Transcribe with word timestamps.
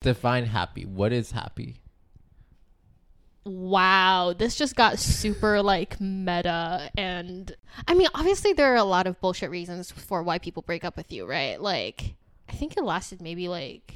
Define 0.00 0.46
happy. 0.46 0.84
What 0.84 1.12
is 1.12 1.32
happy? 1.32 1.80
Wow, 3.44 4.34
this 4.36 4.54
just 4.54 4.76
got 4.76 4.98
super 4.98 5.62
like 5.62 6.00
meta 6.00 6.90
and 6.96 7.54
I 7.86 7.94
mean 7.94 8.08
obviously 8.14 8.52
there 8.52 8.72
are 8.72 8.76
a 8.76 8.84
lot 8.84 9.06
of 9.06 9.20
bullshit 9.20 9.50
reasons 9.50 9.90
for 9.90 10.22
why 10.22 10.38
people 10.38 10.62
break 10.62 10.84
up 10.84 10.96
with 10.96 11.10
you, 11.10 11.26
right? 11.26 11.60
Like 11.60 12.14
I 12.48 12.52
think 12.52 12.76
it 12.76 12.84
lasted 12.84 13.22
maybe 13.22 13.48
like 13.48 13.94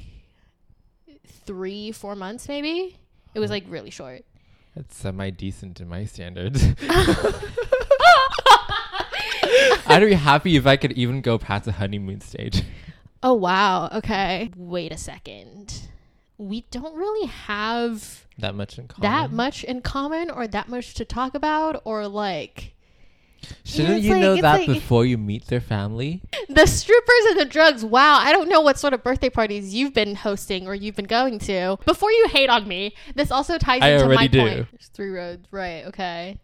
3 1.45 1.91
4 1.91 2.15
months 2.15 2.47
maybe. 2.47 2.97
It 3.33 3.39
was 3.39 3.51
like 3.51 3.63
really 3.69 3.91
short. 3.91 4.25
It's 4.75 4.97
semi 4.97 5.29
decent 5.29 5.77
to 5.77 5.85
my 5.85 6.05
standards. 6.05 6.63
I'd 9.85 9.99
be 9.99 10.13
happy 10.13 10.55
if 10.55 10.65
I 10.65 10.77
could 10.77 10.93
even 10.93 11.21
go 11.21 11.37
past 11.37 11.65
the 11.65 11.73
honeymoon 11.73 12.21
stage. 12.21 12.63
Oh 13.21 13.33
wow. 13.33 13.89
Okay. 13.93 14.49
Wait 14.57 14.91
a 14.91 14.97
second. 14.97 15.89
We 16.37 16.65
don't 16.71 16.95
really 16.95 17.27
have 17.27 18.25
That 18.39 18.55
much 18.55 18.77
in 18.79 18.87
common. 18.87 19.11
that 19.11 19.31
much 19.31 19.63
in 19.63 19.81
common 19.81 20.29
or 20.29 20.47
that 20.47 20.67
much 20.67 20.93
to 20.95 21.05
talk 21.05 21.35
about 21.35 21.81
or 21.85 22.07
like 22.07 22.73
Shouldn't 23.65 24.01
you 24.03 24.11
like- 24.13 24.21
know 24.21 24.35
that 24.37 24.59
like- 24.59 24.67
before 24.67 25.05
you 25.05 25.17
meet 25.17 25.47
their 25.47 25.59
family? 25.61 26.21
the 26.49 26.65
strippers 26.65 27.25
and 27.29 27.39
the 27.39 27.45
drugs. 27.45 27.83
Wow, 27.85 28.17
I 28.19 28.31
don't 28.31 28.47
know 28.49 28.61
what 28.61 28.79
sort 28.79 28.93
of 28.93 29.03
birthday 29.03 29.29
parties 29.29 29.73
you've 29.75 29.93
been 29.93 30.15
hosting 30.15 30.65
or 30.67 30.73
you've 30.73 30.95
been 30.95 31.05
going 31.05 31.39
to. 31.39 31.77
Before 31.85 32.11
you 32.11 32.27
hate 32.29 32.49
on 32.49 32.67
me, 32.67 32.95
this 33.15 33.31
also 33.31 33.57
ties 33.57 33.81
I 33.81 33.89
into 33.89 34.07
my 34.09 34.27
do. 34.27 34.39
point. 34.39 34.67
There's 34.71 34.87
three 34.93 35.09
roads, 35.09 35.45
right? 35.51 35.85
Okay, 35.87 36.39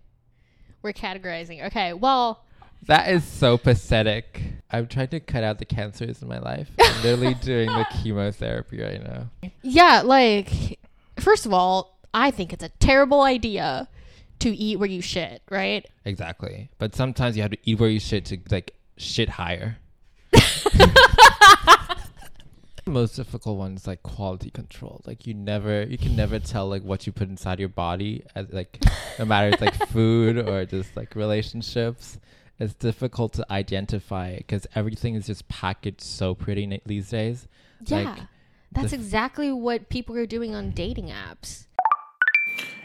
we're 0.82 0.94
categorizing. 0.94 1.66
Okay, 1.68 1.94
well, 1.94 2.44
That 2.84 3.10
is 3.12 3.24
so 3.24 3.58
pathetic. 3.58 4.42
I'm 4.72 4.88
trying 4.88 5.10
to 5.10 5.20
cut 5.20 5.44
out 5.44 5.60
the 5.60 5.66
cancers 5.66 6.22
in 6.22 6.28
my 6.28 6.40
life. 6.40 6.70
I'm 6.80 7.04
literally 7.04 7.34
doing 7.42 7.68
the 7.68 7.86
chemotherapy 7.92 8.82
right 8.82 9.04
now. 9.04 9.52
yeah, 9.62 10.02
like 10.04 10.80
first 11.20 11.46
of 11.46 11.54
all, 11.54 12.00
I 12.14 12.32
think 12.32 12.54
it's 12.54 12.64
a 12.64 12.70
terrible 12.70 13.22
idea 13.22 13.88
to 14.40 14.56
eat 14.56 14.80
where 14.80 14.90
you 14.90 15.02
shit, 15.02 15.42
right? 15.50 15.86
Exactly. 16.06 16.70
But 16.78 16.96
sometimes 16.96 17.36
you 17.36 17.42
have 17.42 17.52
to 17.52 17.58
eat 17.64 17.80
where 17.80 17.90
you 17.90 18.00
shit 18.00 18.26
to 18.26 18.40
like 18.50 18.76
shit 18.98 19.30
higher. 19.30 19.78
most 22.90 23.16
difficult 23.16 23.58
one 23.58 23.76
is 23.76 23.88
like 23.88 24.04
quality 24.04 24.50
control. 24.50 25.02
Like 25.06 25.26
you 25.26 25.34
never, 25.34 25.84
you 25.84 25.98
can 25.98 26.16
never 26.16 26.40
tell 26.40 26.68
like 26.68 26.84
what 26.84 27.06
you 27.06 27.14
put 27.14 27.30
inside 27.30 27.60
your 27.60 27.70
body, 27.70 28.24
as 28.36 28.52
like 28.52 28.80
no 29.18 29.26
matter 29.26 29.50
it's 29.50 29.62
like 29.62 29.76
food 29.90 30.38
or 30.38 30.66
just 30.66 30.96
like 30.98 31.16
relationships. 31.16 32.18
It's 32.60 32.74
difficult 32.74 33.34
to 33.34 33.46
identify 33.52 34.36
because 34.38 34.68
everything 34.76 35.16
is 35.16 35.28
just 35.28 35.48
packaged 35.48 36.02
so 36.02 36.36
pretty 36.36 36.66
na- 36.68 36.78
these 36.86 37.10
days. 37.10 37.48
Yeah, 37.86 37.98
Like, 38.02 38.20
that's 38.74 38.92
the- 38.92 38.98
exactly 38.98 39.52
what 39.52 39.90
people 39.90 40.16
are 40.18 40.26
doing 40.26 40.54
on 40.54 40.72
dating 40.72 41.08
apps. 41.08 41.68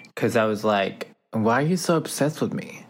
Because 0.05 0.37
I 0.37 0.45
was 0.45 0.65
like, 0.65 1.11
why 1.33 1.63
are 1.63 1.67
you 1.67 1.77
so 1.77 1.97
obsessed 1.97 2.41
with 2.41 2.55
me? 2.55 2.87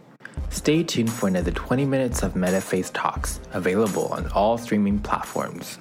Stay 0.50 0.82
tuned 0.82 1.10
for 1.10 1.26
another 1.26 1.50
20 1.50 1.86
minutes 1.86 2.22
of 2.22 2.34
MetaFace 2.34 2.90
Talks, 2.92 3.40
available 3.52 4.08
on 4.08 4.26
all 4.32 4.58
streaming 4.58 4.98
platforms. 5.00 5.78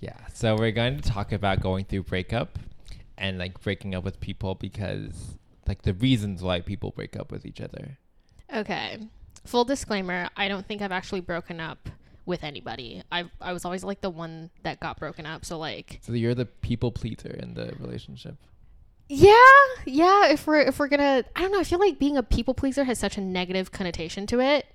Yeah. 0.00 0.16
So 0.32 0.54
we're 0.56 0.70
going 0.70 1.00
to 1.00 1.02
talk 1.08 1.32
about 1.32 1.60
going 1.60 1.84
through 1.86 2.04
breakup 2.04 2.58
and 3.18 3.36
like 3.38 3.60
breaking 3.62 3.94
up 3.94 4.04
with 4.04 4.20
people 4.20 4.54
because 4.54 5.38
like 5.66 5.82
the 5.82 5.92
reasons 5.94 6.42
why 6.42 6.60
people 6.60 6.92
break 6.92 7.16
up 7.16 7.30
with 7.32 7.44
each 7.44 7.60
other. 7.60 7.98
Okay. 8.54 8.98
Full 9.44 9.64
disclaimer, 9.64 10.28
I 10.36 10.48
don't 10.48 10.66
think 10.66 10.82
I've 10.82 10.92
actually 10.92 11.20
broken 11.20 11.60
up 11.60 11.88
with 12.26 12.44
anybody. 12.44 13.02
I 13.10 13.24
I 13.40 13.52
was 13.52 13.64
always 13.64 13.84
like 13.84 14.00
the 14.00 14.10
one 14.10 14.50
that 14.62 14.80
got 14.80 14.98
broken 14.98 15.26
up. 15.26 15.44
So 15.44 15.58
like 15.58 15.98
So 16.02 16.12
you're 16.12 16.34
the 16.34 16.46
people 16.46 16.92
pleaser 16.92 17.30
in 17.30 17.54
the 17.54 17.74
relationship. 17.78 18.36
Yeah, 19.08 19.34
yeah, 19.86 20.28
if 20.28 20.46
we're 20.46 20.60
if 20.60 20.78
we're 20.78 20.86
going 20.88 21.00
to 21.00 21.28
I 21.34 21.40
don't 21.42 21.50
know, 21.50 21.58
I 21.58 21.64
feel 21.64 21.80
like 21.80 21.98
being 21.98 22.16
a 22.16 22.22
people 22.22 22.54
pleaser 22.54 22.84
has 22.84 22.98
such 22.98 23.18
a 23.18 23.20
negative 23.20 23.72
connotation 23.72 24.26
to 24.28 24.40
it. 24.40 24.66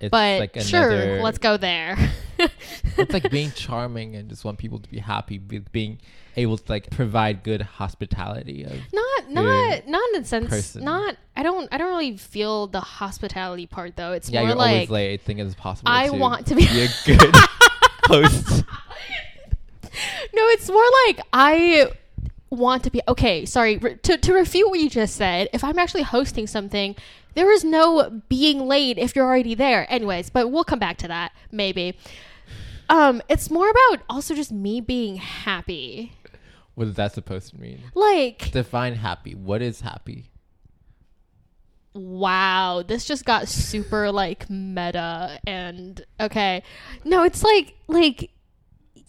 It's 0.00 0.10
But 0.10 0.40
like 0.40 0.60
sure, 0.60 1.22
let's 1.22 1.38
go 1.38 1.56
there. 1.56 1.96
It's 2.96 3.12
like 3.12 3.30
being 3.30 3.52
charming 3.52 4.16
and 4.16 4.28
just 4.28 4.44
want 4.44 4.58
people 4.58 4.78
to 4.78 4.88
be 4.88 4.98
happy, 4.98 5.38
with 5.38 5.70
being 5.72 5.98
able 6.36 6.58
to 6.58 6.64
like 6.70 6.90
provide 6.90 7.42
good 7.42 7.62
hospitality. 7.62 8.64
Of, 8.64 8.72
not 8.92 9.30
not 9.30 9.86
not 9.86 10.14
in 10.14 10.24
sense 10.24 10.48
Person. 10.48 10.84
not 10.84 11.16
I 11.36 11.42
don't 11.42 11.68
I 11.72 11.78
don't 11.78 11.88
really 11.88 12.16
feel 12.16 12.66
the 12.66 12.80
hospitality 12.80 13.66
part 13.66 13.96
though. 13.96 14.12
It's 14.12 14.30
yeah, 14.30 14.40
more 14.40 14.48
you're 14.50 14.56
like 14.56 14.72
always 14.72 14.90
late. 14.90 15.12
I 15.14 15.16
think 15.16 15.40
it's 15.40 15.54
possible. 15.54 15.90
I 15.90 16.08
to 16.08 16.16
want 16.16 16.46
to 16.48 16.54
be 16.54 16.66
be 16.66 16.82
a 16.82 16.88
good 17.04 17.34
host. 18.04 18.64
No, 20.32 20.42
it's 20.48 20.68
more 20.68 20.84
like 21.06 21.20
I 21.32 21.90
want 22.50 22.84
to 22.84 22.90
be 22.90 23.00
okay. 23.08 23.44
Sorry 23.44 23.78
re- 23.78 23.96
to 23.96 24.16
to 24.16 24.32
refute 24.32 24.68
what 24.68 24.80
you 24.80 24.90
just 24.90 25.16
said. 25.16 25.48
If 25.52 25.64
I'm 25.64 25.78
actually 25.78 26.02
hosting 26.02 26.46
something, 26.46 26.96
there 27.34 27.50
is 27.52 27.64
no 27.64 28.22
being 28.28 28.66
late 28.66 28.98
if 28.98 29.14
you're 29.14 29.26
already 29.26 29.54
there. 29.54 29.86
Anyways, 29.90 30.30
but 30.30 30.50
we'll 30.50 30.64
come 30.64 30.78
back 30.78 30.96
to 30.98 31.08
that 31.08 31.32
maybe. 31.50 31.96
Um, 32.88 33.22
it's 33.28 33.50
more 33.50 33.70
about 33.70 34.02
also 34.08 34.34
just 34.34 34.52
me 34.52 34.80
being 34.80 35.16
happy. 35.16 36.12
What 36.74 36.88
is 36.88 36.94
that 36.94 37.14
supposed 37.14 37.50
to 37.50 37.60
mean? 37.60 37.80
Like, 37.94 38.50
Define 38.50 38.94
happy. 38.96 39.34
What 39.34 39.62
is 39.62 39.80
happy? 39.80 40.30
wow, 41.94 42.82
this 42.86 43.04
just 43.04 43.24
got 43.24 43.48
super 43.48 44.10
like 44.10 44.50
meta 44.50 45.38
and 45.46 46.04
okay. 46.20 46.62
No, 47.04 47.22
it's 47.22 47.42
like 47.42 47.74
like 47.86 48.30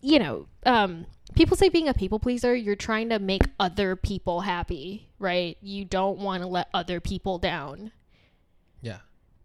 you 0.02 0.20
know, 0.20 0.48
um 0.66 1.06
people 1.36 1.58
say 1.58 1.70
being 1.70 1.88
a 1.88 1.94
people 1.94 2.20
pleaser, 2.20 2.56
you're 2.56 2.76
trying 2.76 3.10
to 3.10 3.20
make 3.20 3.42
other 3.60 3.96
people 3.96 4.42
happy, 4.42 5.10
right? 5.20 5.58
You 5.62 5.84
don't 5.84 6.20
want 6.20 6.44
to 6.44 6.48
let 6.48 6.70
other 6.74 7.00
people 7.00 7.40
down. 7.40 7.92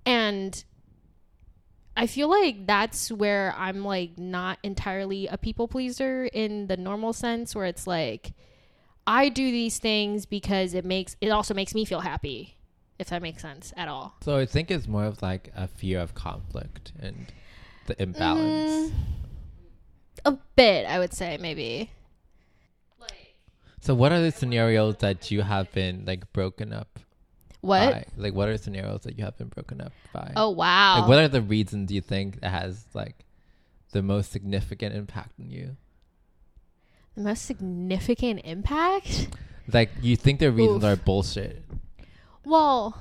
And 0.07 0.63
I 1.97 2.07
feel 2.07 2.29
like 2.29 2.67
that's 2.67 3.11
where 3.11 3.55
I'm 3.57 3.85
like 3.85 4.19
not 4.19 4.59
entirely 4.63 5.27
a 5.27 5.37
people 5.37 5.69
pleaser 5.69 6.27
in 6.33 6.67
the 6.67 6.77
normal 6.77 7.13
sense 7.13 7.55
where 7.55 7.67
it's 7.67 7.87
like 7.87 8.33
I 9.07 9.29
do 9.29 9.51
these 9.51 9.79
things 9.79 10.27
because 10.27 10.75
it 10.75 10.85
makes 10.85 11.17
it 11.21 11.31
also 11.31 11.53
makes 11.53 11.75
me 11.75 11.85
feel 11.85 12.01
happy, 12.01 12.57
if 12.99 13.09
that 13.09 13.23
makes 13.23 13.43
sense 13.43 13.73
at 13.77 13.89
all. 13.89 14.15
So 14.23 14.37
I 14.37 14.47
think 14.47 14.71
it's 14.71 14.87
more 14.89 15.05
of 15.05 15.21
like 15.21 15.53
a 15.55 15.69
fear 15.69 16.01
of 16.01 16.15
conflict 16.15 16.93
and 17.01 17.27
the 17.87 18.01
imbalance. 18.01 18.91
Mm, 18.91 18.93
a 20.25 20.39
bit, 20.57 20.87
I 20.87 20.99
would 20.99 21.13
say, 21.13 21.39
maybe. 21.41 21.91
So 23.83 23.95
what 23.95 24.13
are 24.13 24.21
the 24.21 24.31
scenarios 24.31 24.97
that 24.99 25.31
you 25.31 25.41
have 25.41 25.73
been 25.73 26.05
like 26.07 26.31
broken 26.35 26.73
up 26.73 27.01
What? 27.61 27.93
by? 27.93 28.05
Like 28.17 28.35
what 28.35 28.49
are 28.49 28.57
scenarios 28.57 29.03
that 29.03 29.19
you 29.19 29.25
have 29.25 29.37
been 29.37 29.49
broken 29.49 29.81
up 29.81 29.93
by? 30.13 30.33
Oh 30.37 30.51
wow. 30.51 31.01
Like 31.01 31.09
what 31.09 31.19
are 31.19 31.29
the 31.29 31.43
reasons 31.43 31.89
Do 31.89 31.95
you 31.95 32.01
think 32.01 32.41
that 32.41 32.51
has 32.51 32.85
like 32.95 33.25
the 33.93 34.03
most 34.03 34.33
significant 34.33 34.95
impact 34.95 35.33
on 35.41 35.51
you? 35.51 35.77
the 37.15 37.23
most 37.23 37.45
significant 37.45 38.41
impact? 38.45 39.29
Like 39.73 39.91
you 40.01 40.17
think 40.17 40.41
the 40.41 40.51
reasons 40.51 40.85
Oof. 40.85 40.91
are 40.91 40.97
bullshit. 40.97 41.63
Well, 42.45 43.01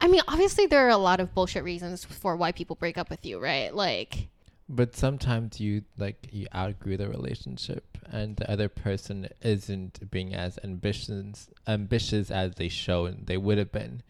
I 0.00 0.08
mean, 0.08 0.22
obviously 0.28 0.66
there 0.66 0.86
are 0.86 0.90
a 0.90 0.96
lot 0.96 1.20
of 1.20 1.34
bullshit 1.34 1.64
reasons 1.64 2.04
for 2.04 2.36
why 2.36 2.52
people 2.52 2.76
break 2.76 2.98
up 2.98 3.10
with 3.10 3.24
you, 3.24 3.38
right? 3.38 3.74
Like 3.74 4.28
But 4.72 4.94
sometimes 4.94 5.58
you 5.58 5.82
like 5.98 6.28
you 6.30 6.46
outgrew 6.54 6.96
the 6.96 7.08
relationship 7.08 7.98
and 8.08 8.36
the 8.36 8.48
other 8.50 8.68
person 8.68 9.28
isn't 9.42 10.08
being 10.10 10.32
as 10.32 10.60
ambitious 10.62 11.48
ambitious 11.66 12.30
as 12.30 12.54
they 12.54 12.68
show 12.68 13.06
and 13.06 13.26
they 13.26 13.36
would 13.36 13.58
have 13.58 13.72
been. 13.72 14.02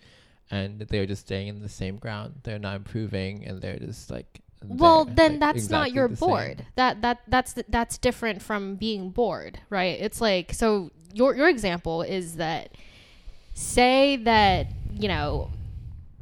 And 0.50 0.80
they're 0.80 1.06
just 1.06 1.22
staying 1.22 1.48
in 1.48 1.62
the 1.62 1.68
same 1.68 1.96
ground. 1.96 2.40
They're 2.42 2.58
not 2.58 2.76
improving 2.76 3.46
and 3.46 3.62
they're 3.62 3.78
just 3.78 4.10
like 4.10 4.42
well, 4.62 5.06
then 5.06 5.32
like, 5.32 5.40
that's 5.40 5.70
not 5.70 5.86
exactly 5.86 5.94
your 5.94 6.08
the 6.08 6.16
same. 6.16 6.28
bored. 6.28 6.66
That 6.76 7.02
that 7.02 7.22
that's 7.26 7.54
that's 7.68 7.96
different 7.96 8.42
from 8.42 8.76
being 8.76 9.10
bored, 9.10 9.60
right? 9.70 9.98
It's 9.98 10.20
like 10.20 10.52
so 10.52 10.90
your 11.14 11.34
your 11.34 11.48
example 11.48 12.02
is 12.02 12.36
that 12.36 12.76
say 13.54 14.16
that, 14.16 14.66
you 14.92 15.08
know, 15.08 15.50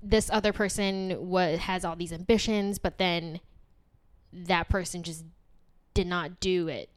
this 0.02 0.30
other 0.30 0.52
person 0.52 1.28
was 1.28 1.58
has 1.60 1.84
all 1.84 1.96
these 1.96 2.12
ambitions, 2.12 2.78
but 2.78 2.98
then 2.98 3.40
that 4.32 4.68
person 4.68 5.02
just 5.02 5.24
did 5.94 6.06
not 6.06 6.40
do 6.40 6.68
it 6.68 6.90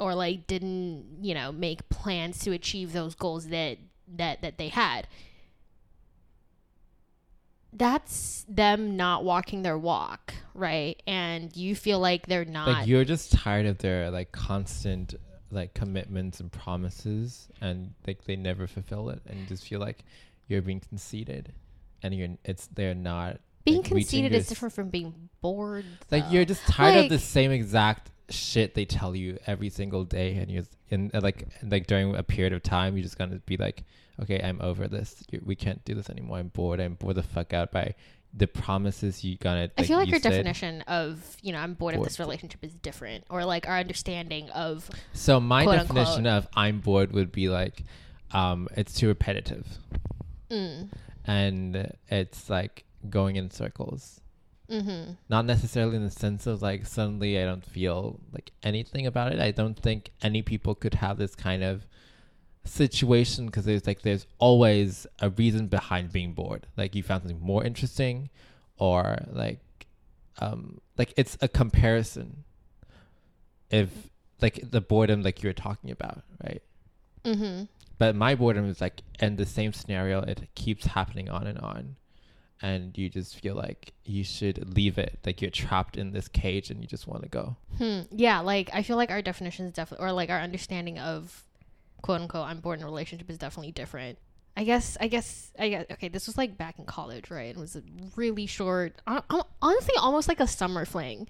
or 0.00 0.14
like 0.14 0.46
didn't, 0.46 1.18
you 1.20 1.34
know, 1.34 1.52
make 1.52 1.88
plans 1.88 2.38
to 2.40 2.52
achieve 2.52 2.92
those 2.92 3.14
goals 3.14 3.48
that 3.48 3.78
that 4.16 4.42
that 4.42 4.58
they 4.58 4.68
had. 4.68 5.06
That's 7.72 8.46
them 8.48 8.96
not 8.96 9.24
walking 9.24 9.62
their 9.62 9.76
walk, 9.76 10.32
right? 10.54 11.00
And 11.06 11.54
you 11.54 11.74
feel 11.74 11.98
like 11.98 12.26
they're 12.26 12.44
not 12.44 12.68
like 12.68 12.86
you're 12.86 13.04
just 13.04 13.32
tired 13.32 13.66
of 13.66 13.78
their 13.78 14.10
like 14.10 14.32
constant 14.32 15.14
like 15.50 15.74
commitments 15.74 16.40
and 16.40 16.50
promises 16.50 17.48
and 17.60 17.92
like 18.06 18.24
they 18.24 18.36
never 18.36 18.66
fulfill 18.66 19.10
it 19.10 19.20
and 19.26 19.38
you 19.38 19.46
just 19.46 19.64
feel 19.64 19.78
like 19.78 20.04
you're 20.48 20.62
being 20.62 20.80
conceited 20.80 21.52
and 22.02 22.14
you're 22.14 22.28
it's 22.44 22.66
they're 22.68 22.94
not 22.94 23.38
being 23.66 23.82
like, 23.82 23.86
conceited 23.86 24.32
is 24.32 24.48
different 24.48 24.74
from 24.74 24.88
being 24.88 25.28
bored. 25.42 25.84
like 26.10 26.24
you're 26.30 26.46
just 26.46 26.62
tired 26.66 27.04
of 27.04 27.10
the 27.10 27.18
same 27.18 27.50
exact 27.50 28.10
shit 28.30 28.74
they 28.74 28.84
tell 28.84 29.14
you 29.14 29.38
every 29.46 29.68
single 29.68 30.04
day, 30.04 30.36
and 30.36 30.50
you're 30.50 30.64
in 30.88 31.10
uh, 31.12 31.20
like 31.20 31.46
like 31.62 31.86
during 31.86 32.16
a 32.16 32.22
period 32.22 32.52
of 32.52 32.62
time, 32.62 32.96
you're 32.96 33.04
just 33.04 33.18
gonna 33.18 33.40
be 33.46 33.56
like, 33.56 33.84
okay, 34.22 34.40
I'm 34.42 34.60
over 34.62 34.88
this. 34.88 35.22
We 35.44 35.54
can't 35.54 35.84
do 35.84 35.94
this 35.94 36.08
anymore. 36.08 36.38
I'm 36.38 36.48
bored. 36.48 36.80
I'm 36.80 36.94
bored 36.94 37.16
the 37.16 37.22
fuck 37.22 37.52
out 37.52 37.70
by 37.72 37.94
the 38.34 38.46
promises 38.46 39.24
you 39.24 39.36
gonna. 39.38 39.70
I 39.78 39.84
feel 39.84 39.98
like 39.98 40.08
you 40.08 40.12
your 40.12 40.20
said. 40.20 40.30
definition 40.30 40.82
of, 40.82 41.36
you 41.42 41.52
know, 41.52 41.58
I'm 41.58 41.74
bored 41.74 41.94
of 41.94 42.04
this 42.04 42.18
relationship 42.18 42.62
is 42.62 42.74
different, 42.74 43.24
or 43.30 43.44
like 43.44 43.68
our 43.68 43.78
understanding 43.78 44.50
of, 44.50 44.90
So 45.12 45.40
my 45.40 45.64
definition 45.64 46.26
of 46.26 46.46
I'm 46.54 46.80
bored 46.80 47.12
would 47.12 47.32
be 47.32 47.48
like, 47.48 47.82
um, 48.32 48.68
it's 48.76 48.94
too 48.94 49.08
repetitive, 49.08 49.66
mm, 50.50 50.88
and 51.26 51.92
it's 52.08 52.50
like 52.50 52.84
going 53.10 53.36
in 53.36 53.50
circles. 53.50 54.20
mm-hmm, 54.70 55.12
Not 55.28 55.44
necessarily 55.44 55.96
in 55.96 56.04
the 56.04 56.10
sense 56.10 56.46
of 56.46 56.62
like 56.62 56.86
suddenly 56.86 57.40
I 57.40 57.44
don't 57.44 57.64
feel 57.64 58.20
like 58.32 58.52
anything 58.62 59.06
about 59.06 59.32
it. 59.32 59.40
I 59.40 59.50
don't 59.50 59.78
think 59.78 60.10
any 60.22 60.42
people 60.42 60.74
could 60.74 60.94
have 60.94 61.18
this 61.18 61.34
kind 61.34 61.62
of 61.62 61.86
situation 62.64 63.46
because 63.46 63.64
there's 63.64 63.86
like 63.86 64.02
there's 64.02 64.26
always 64.38 65.06
a 65.20 65.30
reason 65.30 65.68
behind 65.68 66.12
being 66.12 66.32
bored. 66.32 66.66
Like 66.76 66.94
you 66.94 67.02
found 67.02 67.22
something 67.22 67.40
more 67.40 67.64
interesting, 67.64 68.30
or 68.78 69.18
like, 69.30 69.60
um, 70.38 70.80
like 70.98 71.14
it's 71.16 71.36
a 71.40 71.48
comparison. 71.48 72.44
If 73.70 73.90
like 74.40 74.60
the 74.70 74.80
boredom 74.80 75.22
like 75.22 75.42
you 75.42 75.48
were 75.48 75.54
talking 75.54 75.90
about, 75.90 76.22
right? 76.44 76.62
mm-hmm. 77.24 77.64
But 77.98 78.14
my 78.14 78.34
boredom 78.34 78.68
is 78.68 78.80
like 78.80 79.02
in 79.20 79.36
the 79.36 79.46
same 79.46 79.72
scenario, 79.72 80.20
it 80.22 80.48
keeps 80.54 80.86
happening 80.86 81.28
on 81.30 81.46
and 81.46 81.58
on. 81.58 81.96
And 82.62 82.96
you 82.96 83.10
just 83.10 83.38
feel 83.40 83.54
like 83.54 83.92
you 84.04 84.24
should 84.24 84.74
leave 84.74 84.96
it. 84.96 85.18
Like 85.26 85.42
you're 85.42 85.50
trapped 85.50 85.96
in 85.98 86.12
this 86.12 86.26
cage 86.26 86.70
and 86.70 86.80
you 86.80 86.86
just 86.86 87.06
want 87.06 87.22
to 87.22 87.28
go. 87.28 87.56
Hmm. 87.76 88.00
Yeah, 88.10 88.40
like 88.40 88.70
I 88.72 88.82
feel 88.82 88.96
like 88.96 89.10
our 89.10 89.20
definition 89.20 89.66
is 89.66 89.72
definitely, 89.72 90.06
or 90.06 90.12
like 90.12 90.30
our 90.30 90.40
understanding 90.40 90.98
of 90.98 91.44
quote 92.02 92.20
unquote 92.22 92.46
I'm 92.46 92.60
bored 92.60 92.78
in 92.78 92.82
a 92.84 92.86
relationship 92.86 93.28
is 93.28 93.36
definitely 93.38 93.72
different. 93.72 94.18
I 94.56 94.64
guess, 94.64 94.96
I 94.98 95.08
guess, 95.08 95.52
I 95.58 95.68
guess. 95.68 95.84
Okay, 95.92 96.08
this 96.08 96.26
was 96.26 96.38
like 96.38 96.56
back 96.56 96.78
in 96.78 96.86
college, 96.86 97.30
right? 97.30 97.50
It 97.50 97.58
was 97.58 97.76
a 97.76 97.82
really 98.16 98.46
short, 98.46 98.94
hon- 99.06 99.22
hon- 99.28 99.44
honestly, 99.60 99.94
almost 99.98 100.28
like 100.28 100.40
a 100.40 100.46
summer 100.46 100.86
fling. 100.86 101.28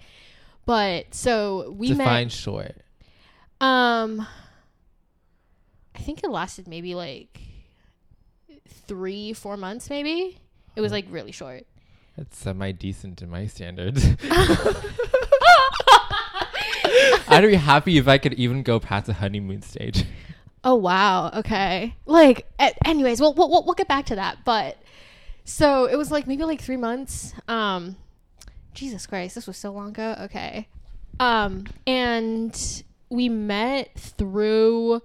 But 0.65 1.13
so 1.13 1.71
we 1.71 1.89
Define 1.89 2.27
met. 2.27 2.31
short. 2.31 2.75
Um, 3.59 4.25
I 5.93 5.99
think 5.99 6.23
it 6.23 6.29
lasted 6.29 6.69
maybe 6.69 6.95
like 6.95 7.41
three, 8.67 9.33
four 9.33 9.57
months, 9.57 9.89
maybe. 9.89 10.37
It 10.77 10.81
was 10.81 10.91
like 10.91 11.07
really 11.09 11.31
short. 11.31 11.65
It's 12.17 12.37
semi 12.37 12.71
decent 12.71 13.23
in 13.23 13.31
my 13.31 13.47
standards. 13.47 14.05
I'd 17.27 17.41
be 17.41 17.55
happy 17.55 17.97
if 17.97 18.07
I 18.07 18.19
could 18.19 18.35
even 18.35 18.61
go 18.61 18.79
past 18.79 19.07
the 19.07 19.13
honeymoon 19.13 19.63
stage. 19.63 20.05
Oh 20.63 20.75
wow. 20.75 21.31
Okay. 21.33 21.95
Like, 22.05 22.45
a- 22.59 22.75
anyways, 22.87 23.19
we'll, 23.19 23.33
we'll 23.33 23.49
we'll 23.49 23.73
get 23.73 23.87
back 23.87 24.05
to 24.07 24.17
that. 24.17 24.45
But 24.45 24.77
so 25.45 25.85
it 25.85 25.95
was 25.95 26.11
like 26.11 26.27
maybe 26.27 26.43
like 26.43 26.61
three 26.61 26.77
months. 26.77 27.33
Um, 27.47 27.95
Jesus 28.75 29.07
Christ, 29.07 29.33
this 29.33 29.47
was 29.47 29.57
so 29.57 29.71
long 29.71 29.89
ago. 29.89 30.15
Okay. 30.25 30.67
Um, 31.19 31.65
and 31.87 32.83
we 33.09 33.29
met 33.29 33.97
through 33.97 35.01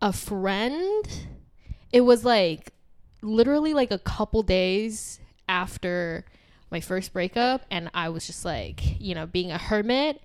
a 0.00 0.14
friend. 0.14 1.06
It 1.92 2.00
was 2.00 2.24
like 2.24 2.72
literally 3.22 3.74
like 3.74 3.90
a 3.90 3.98
couple 3.98 4.42
days 4.42 5.20
after 5.48 6.24
my 6.70 6.80
first 6.80 7.12
breakup, 7.12 7.64
and 7.70 7.90
I 7.94 8.08
was 8.08 8.26
just 8.26 8.44
like, 8.44 9.00
you 9.00 9.14
know, 9.14 9.26
being 9.26 9.50
a 9.50 9.58
hermit. 9.58 10.20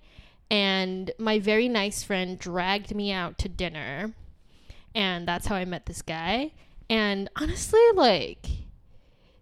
And 0.49 1.11
my 1.17 1.39
very 1.39 1.67
nice 1.67 2.03
friend 2.03 2.39
dragged 2.39 2.95
me 2.95 3.11
out 3.11 3.37
to 3.39 3.49
dinner 3.49 4.13
and 4.97 5.27
that's 5.27 5.45
how 5.45 5.55
I 5.55 5.63
met 5.63 5.85
this 5.85 6.01
guy. 6.01 6.51
And 6.89 7.29
honestly, 7.39 7.79
like, 7.93 8.47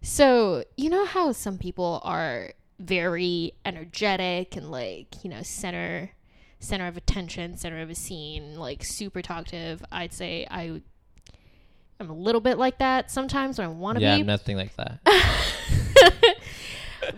so 0.02 0.64
you 0.76 0.90
know 0.90 1.06
how 1.06 1.32
some 1.32 1.56
people 1.56 2.00
are 2.04 2.52
very 2.78 3.54
energetic 3.64 4.54
and 4.54 4.70
like 4.70 5.24
you 5.24 5.30
know 5.30 5.42
center 5.42 6.10
center 6.60 6.86
of 6.86 6.96
attention, 6.96 7.56
center 7.56 7.80
of 7.80 7.88
a 7.88 7.94
scene, 7.94 8.56
like 8.56 8.84
super 8.84 9.22
talkative. 9.22 9.82
I'd 9.90 10.12
say 10.12 10.46
I 10.50 10.82
I'm 11.98 12.10
a 12.10 12.14
little 12.14 12.40
bit 12.40 12.58
like 12.58 12.78
that 12.78 13.10
sometimes 13.10 13.58
when 13.58 13.66
I 13.66 13.70
want 13.70 13.98
to 13.98 14.02
yeah, 14.02 14.16
be, 14.16 14.20
I'm 14.20 14.26
nothing 14.26 14.56
like 14.56 14.74
that. 14.76 15.00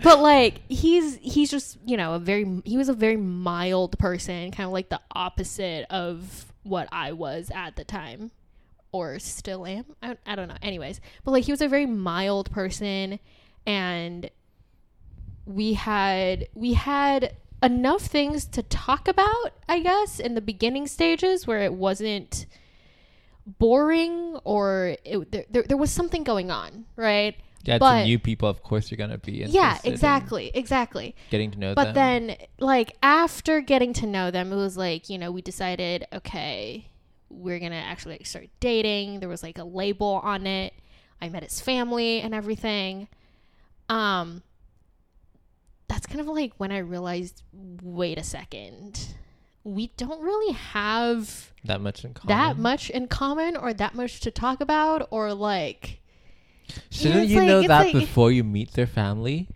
but 0.02 0.20
like 0.20 0.60
he's 0.68 1.16
he's 1.16 1.50
just 1.50 1.78
you 1.84 1.96
know 1.96 2.14
a 2.14 2.18
very 2.18 2.62
he 2.64 2.76
was 2.76 2.88
a 2.88 2.94
very 2.94 3.16
mild 3.16 3.98
person 3.98 4.50
kind 4.52 4.66
of 4.66 4.72
like 4.72 4.88
the 4.88 5.00
opposite 5.12 5.86
of 5.90 6.52
what 6.62 6.88
i 6.92 7.12
was 7.12 7.50
at 7.54 7.76
the 7.76 7.84
time. 7.84 8.30
Or 8.90 9.18
still 9.18 9.66
am? 9.66 9.84
I, 10.02 10.16
I 10.24 10.34
don't 10.34 10.48
know. 10.48 10.56
Anyways. 10.62 11.02
But 11.22 11.32
like 11.32 11.44
he 11.44 11.52
was 11.52 11.60
a 11.60 11.68
very 11.68 11.84
mild 11.84 12.50
person 12.50 13.18
and 13.66 14.30
we 15.44 15.74
had 15.74 16.48
we 16.54 16.72
had 16.72 17.36
enough 17.62 18.02
things 18.02 18.44
to 18.44 18.62
talk 18.62 19.08
about 19.08 19.52
i 19.68 19.80
guess 19.80 20.20
in 20.20 20.34
the 20.34 20.40
beginning 20.40 20.86
stages 20.86 21.44
where 21.46 21.58
it 21.58 21.72
wasn't 21.72 22.46
boring 23.58 24.38
or 24.44 24.96
it, 25.04 25.32
there, 25.32 25.44
there, 25.50 25.62
there 25.62 25.76
was 25.76 25.90
something 25.90 26.22
going 26.22 26.50
on 26.50 26.84
right? 26.96 27.36
Yeah, 27.64 27.78
But- 27.78 28.00
to 28.00 28.04
new 28.04 28.18
people, 28.18 28.48
of 28.48 28.62
course, 28.62 28.90
you're 28.90 28.96
gonna 28.98 29.18
be. 29.18 29.32
yeah 29.32 29.78
exactly 29.84 30.50
exactly. 30.54 31.14
Getting 31.30 31.50
to 31.52 31.58
know 31.58 31.74
but 31.74 31.84
them. 31.84 31.94
But 31.94 31.94
then 31.94 32.36
like 32.60 32.96
after 33.02 33.60
getting 33.60 33.92
to 33.94 34.06
know 34.06 34.30
them 34.30 34.52
it 34.52 34.56
was 34.56 34.76
like 34.76 35.10
you 35.10 35.18
know 35.18 35.30
we 35.30 35.42
decided 35.42 36.06
okay 36.12 36.88
we're 37.30 37.58
gonna 37.58 37.76
actually 37.76 38.14
like, 38.14 38.26
start 38.26 38.48
dating. 38.60 39.20
There 39.20 39.28
was 39.28 39.42
like 39.42 39.58
a 39.58 39.64
label 39.64 40.20
on 40.22 40.46
it. 40.46 40.72
I 41.20 41.28
met 41.28 41.42
his 41.42 41.60
family 41.60 42.20
and 42.20 42.34
everything. 42.34 43.08
Um 43.88 44.42
that's 45.88 46.06
kind 46.06 46.20
of 46.20 46.26
like 46.28 46.52
when 46.58 46.70
i 46.70 46.76
realized 46.76 47.42
wait 47.82 48.18
a 48.18 48.22
second 48.22 49.14
we 49.64 49.88
don't 49.96 50.22
really 50.22 50.52
have 50.54 51.52
that 51.64 51.80
much 51.80 52.04
in 52.04 52.14
common. 52.14 52.36
that 52.36 52.56
much 52.58 52.90
in 52.90 53.06
common 53.08 53.56
or 53.56 53.74
that 53.74 53.94
much 53.94 54.20
to 54.20 54.30
talk 54.30 54.60
about 54.60 55.06
or 55.10 55.34
like 55.34 56.00
Shouldn't 56.90 57.28
you 57.28 57.38
like- 57.38 57.46
know 57.48 57.62
that 57.62 57.86
like- 57.86 57.92
before 57.94 58.30
you 58.30 58.44
meet 58.44 58.72
their 58.72 58.86
family? 58.86 59.48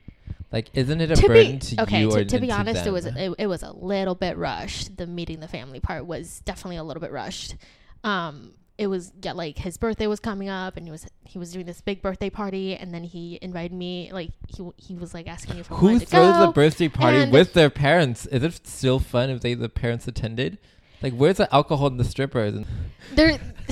Like, 0.51 0.69
isn't 0.75 1.01
it 1.01 1.11
a 1.11 1.17
to 1.17 1.27
burden 1.27 1.53
be 1.53 1.59
to 1.59 1.83
okay 1.85 2.01
you 2.01 2.11
or 2.11 2.19
to, 2.19 2.25
to 2.27 2.39
be 2.39 2.51
honest 2.53 2.85
it 2.85 2.91
was 2.91 3.07
it, 3.07 3.35
it 3.39 3.47
was 3.47 3.63
a 3.63 3.73
little 3.73 4.15
bit 4.15 4.37
rushed 4.37 4.99
the 4.99 5.07
meeting 5.07 5.41
the 5.41 5.49
family 5.49 5.81
part 5.81 6.05
was 6.05 6.41
definitely 6.41 6.77
a 6.77 6.85
little 6.85 7.01
bit 7.01 7.11
rushed 7.11 7.57
um 8.05 8.53
it 8.83 8.89
was 8.89 9.13
yeah 9.23 9.31
like 9.33 9.59
his 9.59 9.77
birthday 9.77 10.09
was 10.09 10.19
coming 10.19 10.49
up 10.49 10.77
and 10.77 10.87
he 10.87 10.91
was 10.91 11.07
he 11.25 11.39
was 11.39 11.53
doing 11.53 11.65
this 11.65 11.81
big 11.81 12.03
birthday 12.03 12.29
party 12.29 12.75
and 12.75 12.93
then 12.93 13.05
he 13.05 13.39
invited 13.41 13.73
me 13.73 14.11
like 14.13 14.33
he 14.49 14.69
he 14.77 14.97
was 14.97 15.15
like 15.15 15.29
asking 15.29 15.55
me 15.55 15.61
if 15.61 15.69
Who 15.69 16.01
throws 16.01 16.37
go. 16.37 16.49
a 16.49 16.53
birthday 16.53 16.89
party 16.89 17.31
with 17.31 17.53
their 17.53 17.71
parents? 17.71 18.27
Is 18.27 18.43
it 18.43 18.67
still 18.67 18.99
fun 18.99 19.31
if 19.31 19.41
they 19.41 19.55
the 19.55 19.69
parents 19.69 20.09
attended? 20.09 20.59
Like, 21.01 21.15
where's 21.15 21.37
the 21.37 21.53
alcohol 21.55 21.87
and 21.89 22.01
the 22.01 22.05
strippers? 22.05 22.55
And 22.55 22.67
there 23.15 23.39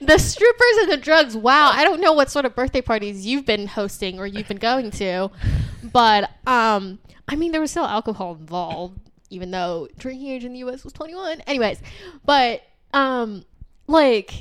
the 0.00 0.18
strippers 0.18 0.76
and 0.82 0.92
the 0.92 0.96
drugs 0.96 1.36
wow 1.36 1.70
i 1.72 1.84
don't 1.84 2.00
know 2.00 2.12
what 2.12 2.30
sort 2.30 2.44
of 2.44 2.54
birthday 2.54 2.80
parties 2.80 3.26
you've 3.26 3.44
been 3.44 3.66
hosting 3.66 4.18
or 4.18 4.26
you've 4.26 4.48
been 4.48 4.58
going 4.58 4.90
to 4.90 5.30
but 5.92 6.30
um 6.46 6.98
i 7.28 7.36
mean 7.36 7.52
there 7.52 7.60
was 7.60 7.70
still 7.70 7.84
alcohol 7.84 8.34
involved 8.34 9.07
even 9.30 9.50
though 9.50 9.88
drinking 9.98 10.28
age 10.28 10.44
in 10.44 10.52
the 10.52 10.60
us 10.60 10.84
was 10.84 10.92
21 10.92 11.40
anyways 11.46 11.80
but 12.24 12.62
um 12.94 13.44
like 13.86 14.32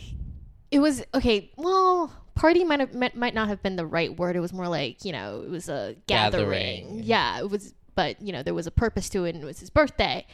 it 0.72 0.80
was 0.80 1.04
okay 1.14 1.52
well 1.58 2.12
party 2.38 2.64
might 2.64 2.80
have 2.80 2.94
might, 2.94 3.16
might 3.16 3.34
not 3.34 3.48
have 3.50 3.62
been 3.62 3.76
the 3.76 3.86
right 3.86 4.18
word. 4.18 4.36
It 4.36 4.40
was 4.40 4.54
more 4.54 4.68
like 4.68 5.04
you 5.04 5.12
know 5.12 5.42
it 5.42 5.50
was 5.50 5.68
a 5.68 5.96
gathering, 6.08 6.86
Gathering. 6.86 7.00
yeah 7.04 7.40
it 7.40 7.50
was 7.50 7.74
but 7.96 8.22
you 8.22 8.32
know 8.32 8.44
there 8.44 8.54
was 8.54 8.68
a 8.68 8.72
purpose 8.72 9.10
to 9.10 9.26
it 9.26 9.36
and 9.36 9.44
it 9.44 9.46
was 9.46 9.60
his 9.60 9.70
birthday. 9.70 10.26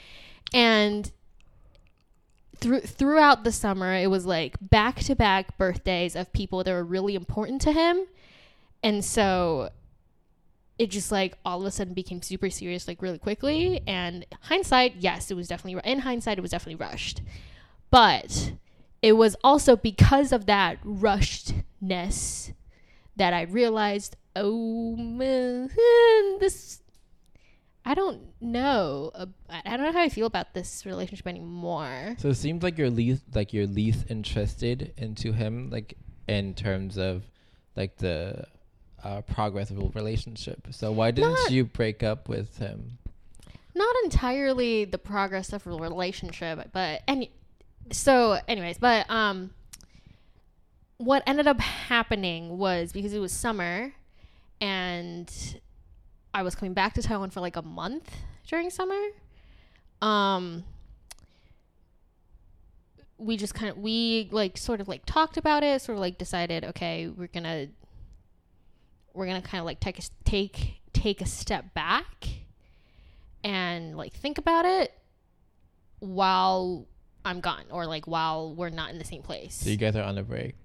And 0.53 1.11
through 2.57 2.81
throughout 2.81 3.43
the 3.43 3.51
summer 3.51 3.93
it 3.93 4.09
was 4.09 4.25
like 4.25 4.55
back 4.61 4.99
to 4.99 5.15
back 5.15 5.57
birthdays 5.57 6.15
of 6.15 6.31
people 6.33 6.63
that 6.63 6.71
were 6.71 6.83
really 6.83 7.15
important 7.15 7.61
to 7.63 7.71
him. 7.71 8.05
And 8.83 9.03
so 9.03 9.69
it 10.83 10.91
just 10.91 11.11
like 11.11 11.37
all 11.45 11.61
of 11.61 11.65
a 11.65 11.71
sudden 11.71 11.93
became 11.93 12.21
super 12.21 12.49
serious 12.49 12.87
like 12.87 13.01
really 13.01 13.17
quickly. 13.17 13.81
And 13.87 14.25
hindsight 14.41 14.95
yes 14.97 15.31
it 15.31 15.35
was 15.35 15.47
definitely 15.47 15.81
in 15.89 15.99
hindsight 15.99 16.37
it 16.37 16.41
was 16.41 16.51
definitely 16.51 16.83
rushed. 16.83 17.21
But 17.89 18.53
it 19.01 19.13
was 19.13 19.35
also 19.43 19.75
because 19.75 20.31
of 20.31 20.45
that 20.45 20.79
rushedness 20.83 22.53
that 23.15 23.33
i 23.33 23.43
realized 23.43 24.15
oh 24.35 24.95
man 24.95 25.69
this 26.39 26.81
i 27.85 27.93
don't 27.93 28.21
know 28.41 29.11
i 29.49 29.77
don't 29.77 29.83
know 29.83 29.91
how 29.91 30.01
i 30.01 30.09
feel 30.09 30.25
about 30.25 30.53
this 30.53 30.85
relationship 30.85 31.27
anymore. 31.27 32.15
So 32.17 32.29
it 32.29 32.35
seems 32.35 32.63
like 32.63 32.77
you're 32.77 32.89
least 32.89 33.23
like 33.35 33.53
you're 33.53 33.67
least 33.67 34.05
interested 34.09 34.93
into 34.97 35.33
him, 35.33 35.69
like 35.69 35.95
in 36.27 36.53
terms 36.53 36.97
of 36.97 37.23
like 37.75 37.97
the 37.97 38.45
uh, 39.03 39.21
progress 39.21 39.69
of 39.69 39.77
a 39.79 39.87
relationship. 39.89 40.67
So 40.71 40.91
why 40.91 41.11
didn't 41.11 41.33
Not- 41.33 41.51
you 41.51 41.65
break 41.65 42.03
up 42.03 42.29
with 42.29 42.57
him? 42.57 42.97
not 43.75 43.95
entirely 44.03 44.85
the 44.85 44.99
progress 44.99 45.51
of 45.51 45.65
a 45.65 45.71
relationship, 45.71 46.69
but 46.73 47.01
and 47.07 47.27
so 47.91 48.37
anyways, 48.47 48.77
but 48.77 49.09
um 49.09 49.49
what 50.97 51.23
ended 51.25 51.47
up 51.47 51.59
happening 51.59 52.57
was 52.59 52.93
because 52.93 53.13
it 53.13 53.19
was 53.19 53.31
summer 53.31 53.91
and 54.61 55.59
I 56.35 56.43
was 56.43 56.53
coming 56.53 56.73
back 56.75 56.93
to 56.93 57.01
Taiwan 57.01 57.31
for 57.31 57.41
like 57.41 57.55
a 57.55 57.63
month 57.63 58.15
during 58.47 58.69
summer. 58.69 59.01
Um 60.03 60.63
we 63.17 63.37
just 63.37 63.55
kind 63.55 63.71
of 63.71 63.77
we 63.77 64.29
like 64.31 64.57
sort 64.57 64.81
of 64.81 64.87
like 64.87 65.03
talked 65.05 65.37
about 65.37 65.63
it, 65.63 65.81
sort 65.81 65.95
of 65.97 66.01
like 66.01 66.17
decided, 66.17 66.63
okay, 66.63 67.07
we're 67.07 67.27
going 67.27 67.43
to 67.43 67.69
we're 69.13 69.25
going 69.25 69.41
to 69.41 69.47
kind 69.47 69.59
of 69.59 69.65
like 69.65 69.79
take 69.79 69.99
a, 69.99 70.03
take 70.23 70.81
take 70.93 71.21
a 71.21 71.25
step 71.25 71.73
back 71.73 72.27
and 73.43 73.97
like 73.97 74.13
think 74.13 74.37
about 74.37 74.65
it 74.65 74.93
while 75.99 76.85
I'm 77.25 77.39
gone 77.39 77.65
or 77.69 77.85
like 77.85 78.05
while 78.05 78.53
we're 78.53 78.69
not 78.69 78.91
in 78.91 78.97
the 78.97 79.05
same 79.05 79.21
place. 79.21 79.55
So 79.55 79.69
you 79.69 79.77
guys 79.77 79.95
are 79.95 80.03
on 80.03 80.17
a 80.17 80.23
break. 80.23 80.55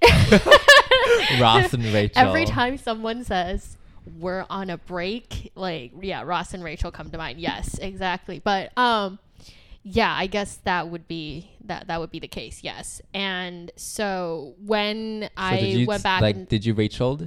Ross 1.40 1.72
and 1.74 1.84
Rachel. 1.86 2.22
Every 2.28 2.44
time 2.44 2.78
someone 2.78 3.24
says 3.24 3.76
we're 4.18 4.46
on 4.48 4.70
a 4.70 4.78
break, 4.78 5.52
like 5.54 5.92
yeah, 6.00 6.22
Ross 6.22 6.54
and 6.54 6.62
Rachel 6.62 6.90
come 6.90 7.10
to 7.10 7.18
mind. 7.18 7.38
Yes, 7.40 7.78
exactly. 7.78 8.40
But 8.42 8.76
um 8.76 9.18
yeah, 9.82 10.14
I 10.14 10.26
guess 10.26 10.56
that 10.64 10.88
would 10.88 11.08
be 11.08 11.50
that 11.64 11.86
that 11.88 12.00
would 12.00 12.10
be 12.10 12.18
the 12.18 12.28
case. 12.28 12.60
Yes. 12.62 13.00
And 13.14 13.70
so 13.76 14.54
when 14.64 15.22
So 15.22 15.28
I 15.36 15.60
did 15.60 15.86
went 15.88 16.02
back 16.02 16.22
Like, 16.22 16.48
did 16.48 16.64
you 16.64 16.74
Rachel? 16.74 17.20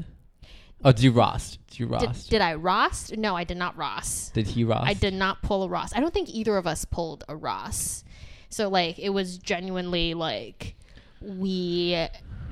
Oh, 0.83 0.91
did 0.91 1.03
you 1.03 1.11
Ross? 1.11 1.57
Did 1.67 1.79
you 1.79 1.85
did, 1.87 1.93
Ross? 1.93 2.25
did 2.27 2.41
I 2.41 2.55
Ross? 2.55 3.11
No, 3.11 3.35
I 3.35 3.43
did 3.43 3.57
not 3.57 3.77
Ross. 3.77 4.29
Did 4.29 4.47
he 4.47 4.63
Ross? 4.63 4.83
I 4.85 4.93
did 4.93 5.13
not 5.13 5.41
pull 5.43 5.63
a 5.63 5.69
Ross. 5.69 5.93
I 5.95 5.99
don't 5.99 6.13
think 6.13 6.29
either 6.29 6.57
of 6.57 6.65
us 6.65 6.85
pulled 6.85 7.23
a 7.29 7.35
Ross. 7.35 8.03
So 8.49 8.67
like 8.67 8.99
it 8.99 9.09
was 9.09 9.37
genuinely 9.37 10.13
like 10.13 10.75
we 11.21 12.07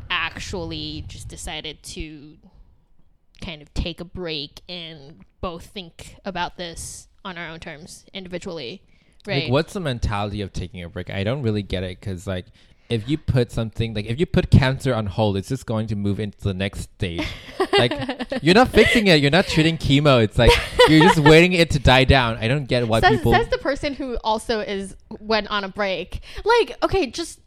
actually 0.09 1.05
just 1.07 1.27
decided 1.27 1.81
to 1.83 2.37
kind 3.41 3.61
of 3.61 3.73
take 3.73 3.99
a 3.99 4.05
break 4.05 4.61
and 4.67 5.23
both 5.41 5.67
think 5.67 6.15
about 6.25 6.57
this 6.57 7.07
on 7.23 7.37
our 7.37 7.47
own 7.47 7.59
terms 7.59 8.05
individually. 8.13 8.81
Right. 9.27 9.43
Like, 9.43 9.51
what's 9.51 9.73
the 9.73 9.79
mentality 9.79 10.41
of 10.41 10.53
taking 10.53 10.83
a 10.83 10.89
break? 10.89 11.09
I 11.09 11.23
don't 11.23 11.41
really 11.41 11.63
get 11.63 11.83
it 11.83 11.99
because, 11.99 12.25
like, 12.25 12.45
if 12.89 13.07
you 13.07 13.17
put 13.17 13.51
something, 13.51 13.93
like, 13.93 14.05
if 14.05 14.19
you 14.19 14.25
put 14.25 14.49
cancer 14.49 14.93
on 14.93 15.05
hold, 15.05 15.37
it's 15.37 15.49
just 15.49 15.65
going 15.65 15.87
to 15.87 15.95
move 15.95 16.19
into 16.19 16.39
the 16.39 16.53
next 16.53 16.81
stage. 16.81 17.27
like, 17.77 17.91
you're 18.41 18.55
not 18.55 18.69
fixing 18.69 19.07
it. 19.07 19.21
You're 19.21 19.29
not 19.31 19.45
treating 19.45 19.77
chemo. 19.77 20.23
It's 20.23 20.37
like 20.37 20.51
you're 20.87 21.03
just 21.03 21.19
waiting 21.19 21.53
it 21.53 21.69
to 21.71 21.79
die 21.79 22.05
down. 22.05 22.37
I 22.37 22.47
don't 22.47 22.65
get 22.65 22.87
why 22.87 23.01
says, 23.01 23.17
people. 23.17 23.33
says 23.33 23.47
the 23.49 23.59
person 23.59 23.93
who 23.93 24.17
also 24.23 24.61
is 24.61 24.95
went 25.19 25.47
on 25.49 25.63
a 25.63 25.69
break. 25.69 26.21
Like, 26.43 26.77
okay, 26.81 27.07
just 27.07 27.39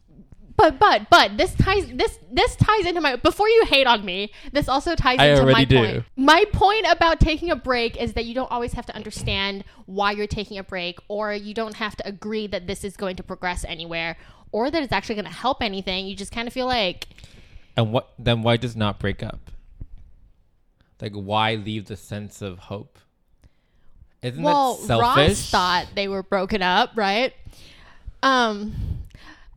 but 0.57 0.79
but 0.79 1.09
but 1.11 1.37
this 1.37 1.55
ties 1.55 1.87
this 1.95 2.19
this 2.31 2.57
ties 2.57 2.87
into 2.87 3.01
my 3.01 3.17
before 3.17 3.49
you 3.49 3.65
hate 3.67 3.87
on 3.87 4.05
me, 4.05 4.33
this 4.53 4.69
also 4.69 4.95
ties 4.95 5.19
I 5.19 5.27
into 5.29 5.47
my 5.47 5.65
do. 5.65 5.77
point. 5.77 6.05
My 6.17 6.45
point 6.53 6.87
about 6.89 7.21
taking 7.21 7.51
a 7.51 7.57
break 7.57 7.97
is 7.97 8.13
that 8.15 8.25
you 8.25 8.35
don't 8.35 8.51
always 8.51 8.73
have 8.75 8.87
to 8.87 8.95
understand 8.95 9.65
why 9.87 10.13
you're 10.13 10.27
taking 10.27 10.59
a 10.59 10.65
break 10.65 10.99
or 11.09 11.33
you 11.33 11.55
don't 11.55 11.77
have 11.77 11.97
to 11.97 12.07
agree 12.07 12.47
that 12.49 12.67
this 12.67 12.85
is 12.85 12.97
going 12.97 13.17
to 13.17 13.23
progress 13.23 13.65
anywhere 13.65 14.17
or 14.51 14.71
that 14.71 14.83
it's 14.83 14.93
actually 14.93 15.15
going 15.15 15.25
to 15.25 15.31
help 15.31 15.63
anything. 15.63 16.07
You 16.07 16.15
just 16.17 16.33
kind 16.33 16.47
of 16.47 16.55
feel 16.55 16.67
like 16.67 17.09
and 17.77 17.93
what? 17.93 18.13
Then 18.19 18.43
why 18.43 18.57
just 18.57 18.77
not 18.77 18.99
break 18.99 19.23
up? 19.23 19.51
Like, 21.01 21.15
why 21.15 21.55
leave 21.55 21.87
the 21.87 21.97
sense 21.97 22.43
of 22.43 22.59
hope? 22.59 22.99
Isn't 24.23 24.43
well, 24.43 24.77
that 24.77 24.87
selfish? 24.87 25.29
Ross 25.29 25.51
thought 25.51 25.87
they 25.97 26.07
were 26.07 26.23
broken 26.23 26.63
up, 26.63 26.91
right? 26.95 27.33
Um, 28.23 28.73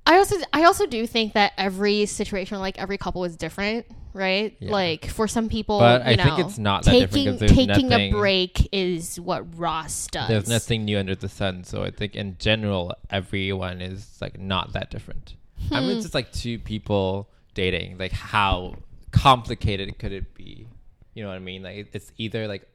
I 0.05 0.17
also 0.17 0.35
I 0.53 0.63
also 0.65 0.85
do 0.85 1.05
think 1.07 1.33
that 1.33 1.53
every 1.57 2.05
situation, 2.05 2.59
like 2.59 2.77
every 2.77 2.97
couple, 2.97 3.23
is 3.25 3.35
different, 3.35 3.85
right? 4.13 4.55
Yeah. 4.59 4.71
Like 4.71 5.07
for 5.07 5.27
some 5.27 5.49
people, 5.49 5.79
But 5.79 6.05
you 6.05 6.13
I 6.13 6.15
think 6.15 6.37
know, 6.37 6.47
it's 6.47 6.57
not 6.59 6.83
that 6.85 6.91
different 6.91 7.39
taking 7.39 7.67
taking 7.67 7.87
nothing- 7.89 8.13
a 8.13 8.17
break 8.17 8.69
is 8.71 9.19
what 9.19 9.57
Ross 9.57 10.07
does. 10.07 10.27
There's 10.29 10.47
nothing 10.47 10.85
new 10.85 10.99
under 10.99 11.15
the 11.15 11.27
sun. 11.29 11.63
So 11.63 11.83
I 11.83 11.89
think 11.91 12.15
in 12.15 12.37
general, 12.39 12.93
everyone 13.09 13.81
is 13.81 14.17
like 14.21 14.39
not 14.39 14.73
that 14.73 14.91
different. 14.91 15.35
I 15.71 15.79
Hmm. 15.79 15.87
mean, 15.87 15.95
it's 15.97 16.05
just 16.05 16.13
like 16.13 16.31
two 16.31 16.59
people 16.59 17.29
dating. 17.55 17.97
Like, 17.97 18.11
how 18.11 18.75
complicated 19.11 19.97
could 19.97 20.11
it 20.11 20.35
be? 20.35 20.67
You 21.15 21.23
know 21.23 21.29
what 21.29 21.35
I 21.35 21.39
mean? 21.39 21.63
Like, 21.63 21.87
it's 21.93 22.11
either 22.17 22.47
like 22.47 22.67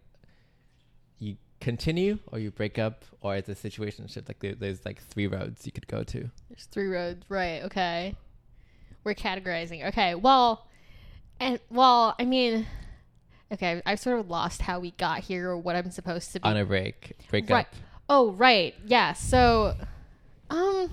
continue 1.60 2.18
or 2.28 2.38
you 2.38 2.50
break 2.50 2.78
up, 2.78 3.04
or 3.20 3.36
it's 3.36 3.48
a 3.48 3.54
situationship. 3.54 4.28
Like, 4.28 4.40
there, 4.40 4.54
there's 4.54 4.84
like 4.84 5.02
three 5.02 5.26
roads 5.26 5.66
you 5.66 5.72
could 5.72 5.86
go 5.86 6.02
to. 6.04 6.30
There's 6.48 6.64
three 6.70 6.88
roads, 6.88 7.24
right? 7.28 7.62
Okay, 7.64 8.14
we're 9.04 9.14
categorizing. 9.14 9.86
Okay, 9.88 10.14
well, 10.14 10.66
and 11.38 11.60
well, 11.70 12.14
I 12.18 12.24
mean, 12.24 12.66
okay, 13.52 13.82
I've 13.86 14.00
sort 14.00 14.18
of 14.20 14.28
lost 14.30 14.62
how 14.62 14.80
we 14.80 14.92
got 14.92 15.20
here 15.20 15.50
or 15.50 15.58
what 15.58 15.76
I'm 15.76 15.90
supposed 15.90 16.32
to 16.32 16.40
be 16.40 16.48
On 16.48 16.56
a 16.56 16.64
break, 16.64 17.16
break 17.30 17.48
Right. 17.48 17.66
up. 17.66 17.74
Oh, 18.08 18.32
right. 18.32 18.74
Yeah. 18.86 19.12
So, 19.12 19.76
um, 20.50 20.90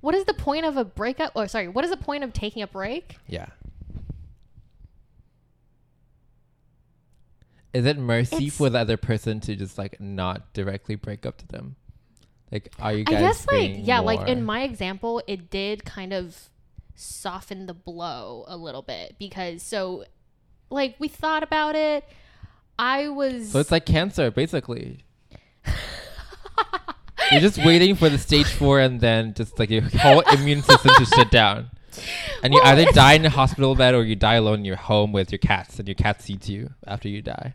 what 0.00 0.14
is 0.14 0.24
the 0.24 0.34
point 0.34 0.64
of 0.64 0.76
a 0.76 0.84
breakup? 0.84 1.32
Oh, 1.34 1.46
sorry. 1.46 1.68
What 1.68 1.84
is 1.84 1.90
the 1.90 1.96
point 1.96 2.22
of 2.22 2.32
taking 2.32 2.62
a 2.62 2.66
break? 2.68 3.16
Yeah. 3.26 3.46
Is 7.74 7.86
it 7.86 7.96
mercy 7.98 8.36
It's- 8.36 8.56
for 8.56 8.68
the 8.70 8.78
other 8.78 8.96
person 8.96 9.40
to 9.40 9.56
just 9.56 9.78
like 9.78 10.00
not 10.00 10.52
directly 10.52 10.94
break 10.94 11.24
up 11.24 11.38
to 11.38 11.48
them? 11.48 11.76
Like, 12.50 12.70
are 12.78 12.92
you 12.92 13.04
guys? 13.04 13.16
I 13.16 13.20
guess, 13.20 13.46
like, 13.46 13.72
yeah, 13.78 14.00
like 14.00 14.28
in 14.28 14.44
my 14.44 14.62
example, 14.62 15.22
it 15.26 15.48
did 15.48 15.86
kind 15.86 16.12
of 16.12 16.50
soften 16.94 17.64
the 17.64 17.72
blow 17.72 18.44
a 18.46 18.58
little 18.58 18.82
bit 18.82 19.16
because 19.18 19.62
so, 19.62 20.04
like, 20.68 20.96
we 20.98 21.08
thought 21.08 21.42
about 21.42 21.74
it. 21.74 22.04
I 22.78 23.08
was. 23.08 23.52
So 23.52 23.60
it's 23.60 23.70
like 23.70 23.86
cancer, 23.86 24.30
basically. 24.30 24.98
You're 27.30 27.40
just 27.40 27.56
waiting 27.64 27.94
for 27.94 28.10
the 28.10 28.18
stage 28.18 28.48
four, 28.48 28.80
and 28.80 29.00
then 29.00 29.32
just 29.32 29.58
like 29.58 29.70
your 29.70 29.82
whole 29.82 30.20
immune 30.20 30.62
system 30.62 30.92
to 30.98 31.06
shut 31.06 31.30
down, 31.30 31.70
and 32.42 32.52
you 32.52 32.60
Well, 32.62 32.78
either 32.78 32.92
die 32.92 33.14
in 33.14 33.24
a 33.24 33.30
hospital 33.30 33.74
bed 33.74 33.94
or 33.94 34.04
you 34.04 34.16
die 34.16 34.34
alone 34.34 34.58
in 34.58 34.64
your 34.66 34.76
home 34.76 35.12
with 35.12 35.32
your 35.32 35.38
cats, 35.38 35.78
and 35.78 35.88
your 35.88 35.94
cats 35.94 36.28
eat 36.28 36.48
you 36.48 36.74
after 36.86 37.08
you 37.08 37.22
die. 37.22 37.54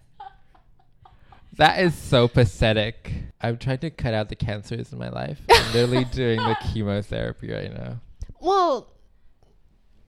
That 1.57 1.79
is 1.79 1.95
so 1.95 2.27
pathetic. 2.27 3.11
I'm 3.41 3.57
trying 3.57 3.79
to 3.79 3.89
cut 3.89 4.13
out 4.13 4.29
the 4.29 4.35
cancers 4.35 4.91
in 4.93 4.99
my 4.99 5.09
life. 5.09 5.41
I'm 5.49 5.73
literally 5.73 6.05
doing 6.11 6.37
the 6.37 6.55
chemotherapy 6.71 7.51
right 7.51 7.73
now. 7.73 7.99
well, 8.39 8.87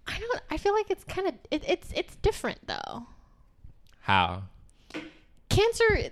I 0.07 0.19
don't. 0.19 0.41
I 0.49 0.57
feel 0.57 0.73
like 0.73 0.89
it's 0.89 1.03
kind 1.03 1.27
of. 1.27 1.33
It, 1.51 1.63
it's 1.67 1.91
it's 1.95 2.15
different 2.17 2.59
though. 2.67 3.05
How? 4.01 4.43
Cancer. 5.49 6.11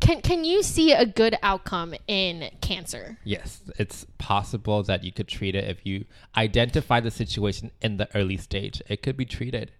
Can 0.00 0.20
can 0.20 0.44
you 0.44 0.62
see 0.62 0.92
a 0.92 1.06
good 1.06 1.36
outcome 1.42 1.94
in 2.08 2.50
cancer? 2.60 3.18
Yes, 3.24 3.62
it's 3.78 4.04
possible 4.18 4.82
that 4.82 5.04
you 5.04 5.12
could 5.12 5.28
treat 5.28 5.54
it 5.54 5.64
if 5.68 5.86
you 5.86 6.06
identify 6.36 6.98
the 7.00 7.10
situation 7.10 7.70
in 7.80 7.98
the 7.98 8.08
early 8.14 8.36
stage. 8.36 8.82
It 8.88 9.02
could 9.02 9.16
be 9.16 9.24
treated. 9.24 9.70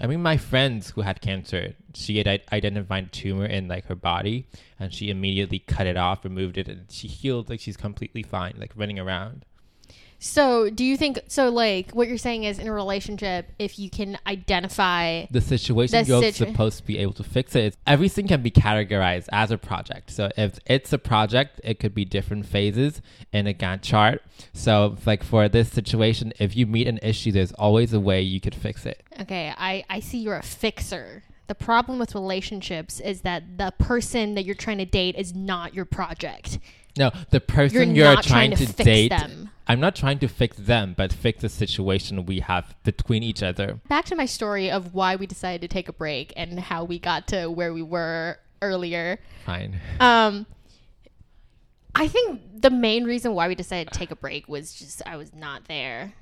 I 0.00 0.06
mean, 0.06 0.22
my 0.22 0.36
friends 0.36 0.90
who 0.90 1.00
had 1.00 1.20
cancer, 1.20 1.74
she 1.92 2.18
had 2.18 2.42
identified 2.52 3.04
a 3.04 3.08
tumor 3.08 3.46
in 3.46 3.66
like 3.66 3.86
her 3.86 3.96
body, 3.96 4.46
and 4.78 4.94
she 4.94 5.10
immediately 5.10 5.58
cut 5.58 5.86
it 5.86 5.96
off, 5.96 6.24
removed 6.24 6.56
it, 6.56 6.68
and 6.68 6.90
she 6.90 7.08
healed. 7.08 7.48
Like 7.48 7.60
she's 7.60 7.76
completely 7.76 8.22
fine, 8.22 8.54
like 8.58 8.72
running 8.76 8.98
around. 8.98 9.44
So, 10.20 10.68
do 10.68 10.84
you 10.84 10.96
think 10.96 11.20
so? 11.28 11.48
Like, 11.48 11.92
what 11.92 12.08
you're 12.08 12.18
saying 12.18 12.44
is, 12.44 12.58
in 12.58 12.66
a 12.66 12.72
relationship, 12.72 13.50
if 13.58 13.78
you 13.78 13.88
can 13.88 14.18
identify, 14.26 15.26
The 15.30 15.40
situation 15.40 16.02
The 16.02 16.08
you're 16.08 16.22
situ- 16.22 16.46
supposed 16.50 16.78
to 16.78 16.84
be 16.84 16.98
able 16.98 17.12
to 17.14 17.24
fix 17.24 17.54
it. 17.54 17.64
It's, 17.64 17.76
everything 17.86 18.26
can 18.26 18.42
be 18.42 18.50
categorized 18.50 19.26
as 19.32 19.50
a 19.50 19.58
project. 19.58 20.10
So 20.10 20.30
if 20.36 20.58
it's 20.66 20.92
a 20.92 20.98
project, 20.98 21.60
it 21.62 21.78
could 21.78 21.94
be 21.94 22.04
different 22.04 22.46
phases 22.46 23.00
in 23.32 23.46
a 23.46 23.54
Gantt 23.54 23.82
chart. 23.82 24.22
So 24.52 24.96
like 25.06 25.22
for 25.22 25.48
this 25.48 25.70
situation, 25.70 26.32
if 26.40 26.56
you 26.56 26.66
meet 26.66 26.88
an 26.88 26.98
issue, 27.02 27.30
there's 27.32 27.52
always 27.52 27.92
a 27.92 28.00
way 28.00 28.20
you 28.22 28.40
could 28.40 28.54
fix 28.54 28.86
it. 28.86 29.02
okay, 29.20 29.52
I 29.56 29.84
I 29.88 30.00
see 30.00 30.18
you're 30.18 30.36
a 30.36 30.42
fixer. 30.42 31.22
The 31.46 31.54
problem 31.54 31.98
with 31.98 32.14
relationships 32.14 33.00
is 33.00 33.22
that 33.22 33.56
the 33.56 33.72
person 33.78 34.34
that 34.34 34.44
you're 34.44 34.54
trying 34.54 34.78
to 34.78 34.84
date 34.84 35.14
is 35.16 35.34
not 35.34 35.74
your 35.74 35.86
project. 35.86 36.58
No, 36.98 37.10
the 37.30 37.40
person 37.40 37.94
You're 37.94 38.06
you're, 38.12 38.22
trying 38.22 38.50
trying, 38.50 38.56
to 38.56 38.66
to, 38.66 38.82
date. 38.84 39.08
them. 39.10 39.50
I'm 39.66 39.80
not 39.80 39.94
trying 39.94 40.18
to 40.20 40.28
fix 40.28 40.56
them, 40.56 40.94
but 40.96 41.12
fix 41.12 41.42
the 41.42 41.48
situation 41.48 42.24
we 42.26 42.40
have 42.40 42.74
between 42.84 43.22
each 43.22 43.42
other. 43.42 43.80
Back 43.88 44.06
to 44.06 44.16
my 44.16 44.24
story 44.26 44.70
of 44.70 44.94
why 44.94 45.14
we 45.16 45.26
decided 45.26 45.60
to 45.60 45.68
take 45.68 45.88
a 45.88 45.92
break 45.92 46.32
and 46.36 46.58
how 46.58 46.84
we 46.84 46.98
got 46.98 47.26
to 47.28 47.46
where 47.50 47.72
we 47.74 47.82
were 47.82 48.38
earlier. 48.62 49.18
Fine. 49.44 49.78
Um, 50.00 50.46
I 51.94 52.08
think 52.08 52.40
the 52.62 52.70
main 52.70 53.04
reason 53.04 53.34
why 53.34 53.48
we 53.48 53.54
decided 53.54 53.92
to 53.92 53.98
take 53.98 54.10
a 54.10 54.16
break 54.16 54.48
was 54.48 54.72
just 54.74 55.02
I 55.06 55.16
was 55.16 55.34
not 55.34 55.64
there. 55.66 56.14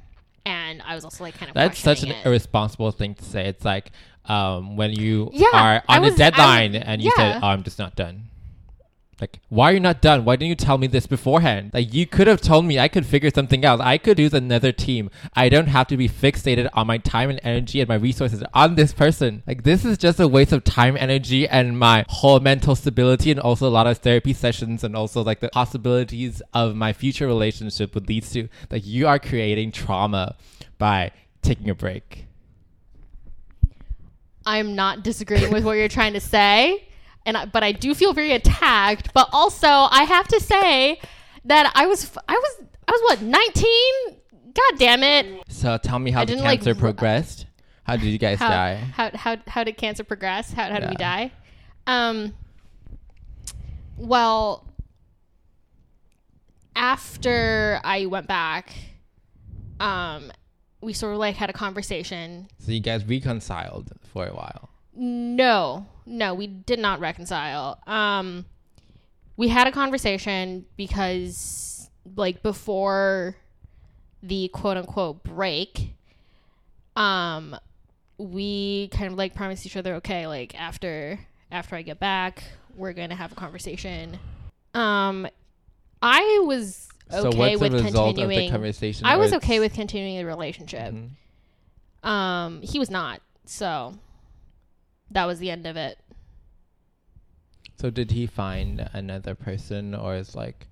and 0.45 0.81
I 0.83 0.95
was 0.95 1.05
also 1.05 1.25
like 1.25 1.37
kind 1.39 1.49
of 1.51 1.55
That's 1.55 1.79
such 1.79 2.03
an 2.03 2.11
it. 2.13 2.25
irresponsible 2.27 2.93
thing 2.93 3.15
to 3.17 3.25
say. 3.25 3.47
It's 3.47 3.65
like 3.65 3.91
um, 4.27 4.77
when 4.77 4.93
you 4.93 5.31
Yeah, 5.33 5.47
are 5.53 5.83
on 5.89 6.03
was- 6.03 6.15
a 6.15 6.17
deadline 6.19 6.73
was- 6.73 6.83
and 6.85 7.01
you 7.03 7.13
yeah. 7.17 7.35
said, 7.35 7.41
"Oh, 7.43 7.49
I'm 7.49 7.63
just 7.63 7.79
not 7.79 7.95
done." 7.97 8.25
Like, 9.19 9.41
why 9.49 9.71
are 9.71 9.75
you 9.75 9.81
not 9.81 10.03
done? 10.03 10.27
Why 10.27 10.37
didn't 10.37 10.51
you 10.51 10.57
tell 10.57 10.77
me 10.77 10.87
this 10.87 11.07
beforehand? 11.07 11.71
Like, 11.73 11.95
you 11.95 12.07
could 12.07 12.27
have 12.27 12.43
told 12.43 12.67
me 12.67 12.79
I 12.79 12.89
could 12.89 13.07
figure 13.07 13.31
something 13.31 13.65
out. 13.65 13.81
I 13.81 13.97
could 13.97 14.19
use 14.19 14.35
another 14.35 14.73
team. 14.73 15.11
I 15.35 15.49
don't 15.49 15.69
have 15.69 15.87
to 15.87 15.97
be 15.97 16.07
fixated 16.07 16.69
on 16.75 16.87
my 16.87 16.99
time 16.99 17.31
and 17.31 17.41
energy 17.43 17.81
and 17.81 17.89
my 17.89 17.95
resources 17.95 18.43
on 18.53 18.75
this 18.75 18.93
person. 18.93 19.43
Like, 19.47 19.63
this 19.63 19.87
is 19.87 19.97
just 19.97 20.21
a 20.21 20.29
waste 20.29 20.53
of 20.53 20.65
time, 20.65 20.99
energy, 20.99 21.49
and 21.49 21.79
my 21.79 22.05
whole 22.11 22.41
mental 22.41 22.77
stability, 22.77 23.31
and 23.31 23.41
also 23.41 23.67
a 23.67 23.71
lot 23.71 23.87
of 23.87 23.97
therapy 23.99 24.35
sessions, 24.35 24.85
and 24.85 24.95
also 24.95 25.23
like 25.23 25.41
the 25.41 25.49
possibilities 25.49 26.43
of 26.53 26.77
my 26.77 26.93
future 26.93 27.27
relationship 27.27 27.95
would 27.95 28.11
lead 28.11 28.25
to. 28.25 28.51
Like, 28.71 28.85
you 28.85 29.07
are 29.07 29.19
creating 29.19 29.73
trauma 29.73 30.37
by 30.77 31.13
taking 31.41 31.71
a 31.71 31.75
break. 31.75 32.27
I'm 34.45 34.77
not 34.77 35.03
disagreeing 35.03 35.53
with 35.53 35.65
what 35.65 35.73
you're 35.73 35.89
trying 35.89 36.13
to 36.13 36.21
say, 36.21 36.87
and 37.27 37.37
I, 37.37 37.45
but 37.45 37.63
I 37.63 37.73
do 37.73 37.95
feel 37.95 38.13
very 38.13 38.33
attacked. 38.33 39.13
But 39.13 39.29
also, 39.33 39.69
I 39.69 40.05
have 40.05 40.29
to 40.29 40.41
say 40.41 41.01
that 41.45 41.71
I 41.75 41.87
was 41.87 42.17
I 42.29 42.35
was 42.35 42.67
I 42.89 42.93
was 42.93 43.01
what 43.03 43.23
19. 43.23 43.67
God 44.55 44.79
damn 44.79 45.03
it! 45.03 45.43
So 45.49 45.77
tell 45.77 45.99
me 45.99 46.11
how 46.11 46.21
the 46.21 46.27
didn't, 46.27 46.45
like, 46.45 46.61
cancer 46.61 46.75
progressed. 46.75 47.47
How 47.83 47.97
did 47.97 48.07
you 48.07 48.19
guys 48.19 48.39
How 48.39 48.49
die? 48.49 48.75
how 48.77 49.11
how 49.15 49.37
how 49.47 49.65
did 49.65 49.77
cancer 49.77 50.03
progress? 50.03 50.53
How 50.53 50.71
how 50.71 50.81
did 50.81 50.91
we 50.91 50.97
die? 50.97 51.33
Um. 51.87 52.35
Well, 53.99 54.67
after 56.75 57.81
I 57.85 58.07
went 58.07 58.29
back, 58.29 58.75
um, 59.81 60.33
we 60.81 60.93
sort 60.93 61.15
of 61.15 61.19
like 61.19 61.37
had 61.37 61.51
a 61.51 61.55
conversation 61.55 62.49
So 62.59 62.73
you 62.73 62.81
guys 62.81 63.05
reconciled 63.05 63.93
for 64.13 64.27
a 64.27 64.35
while. 64.35 64.71
No, 64.97 65.87
no, 66.07 66.35
we 66.35 66.47
did 66.47 66.79
not 66.79 67.01
reconcile. 67.01 67.79
Um, 67.87 68.47
we 69.37 69.49
had 69.49 69.67
a 69.67 69.73
conversation 69.73 70.65
because, 70.77 71.91
like, 72.17 72.43
before 72.43 73.37
the 74.23 74.49
quote 74.49 74.77
unquote 74.77 75.23
break, 75.23 75.93
um, 76.97 77.57
we 78.19 78.89
kind 78.89 79.13
of 79.13 79.19
like 79.19 79.35
promised 79.35 79.67
each 79.67 79.77
other, 79.77 79.97
okay, 79.97 80.27
like 80.27 80.59
after 80.59 81.19
after 81.53 81.77
I 81.77 81.83
get 81.83 82.01
back, 82.01 82.43
we're 82.75 82.95
gonna 82.95 83.15
have 83.15 83.33
a 83.33 83.35
conversation. 83.35 84.19
Um, 84.75 85.29
I 86.03 86.43
was 86.45 86.89
so 87.11 87.29
okay 87.29 87.57
what's 87.57 87.61
with 87.61 87.73
the 87.73 87.83
result 87.83 88.11
of 88.11 88.17
the 88.17 88.23
continuing. 88.23 88.51
conversation? 88.51 89.07
I 89.07 89.17
was 89.17 89.33
okay 89.35 89.61
with 89.61 89.75
continuing 89.75 90.17
the 90.17 90.25
relationship. 90.25 90.95
Mhm. 90.95 92.09
Um, 92.09 92.63
he 92.63 92.79
was 92.79 92.91
not. 92.91 93.21
So 93.45 93.95
that 95.11 95.25
was 95.27 95.39
the 95.39 95.51
end 95.51 95.67
of 95.67 95.77
it. 95.77 95.99
So 97.79 97.91
did 97.91 98.11
he 98.11 98.27
find 98.27 98.89
another 98.93 99.35
person, 99.35 99.95
or 99.95 100.17
is 100.17 100.35
like 100.35 100.67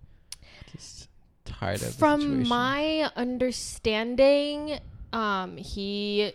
just 0.73 1.09
tired 1.45 1.83
of 1.83 1.95
From 1.95 2.49
my 2.49 3.11
understanding, 3.15 4.79
um, 5.13 5.57
he 5.57 6.33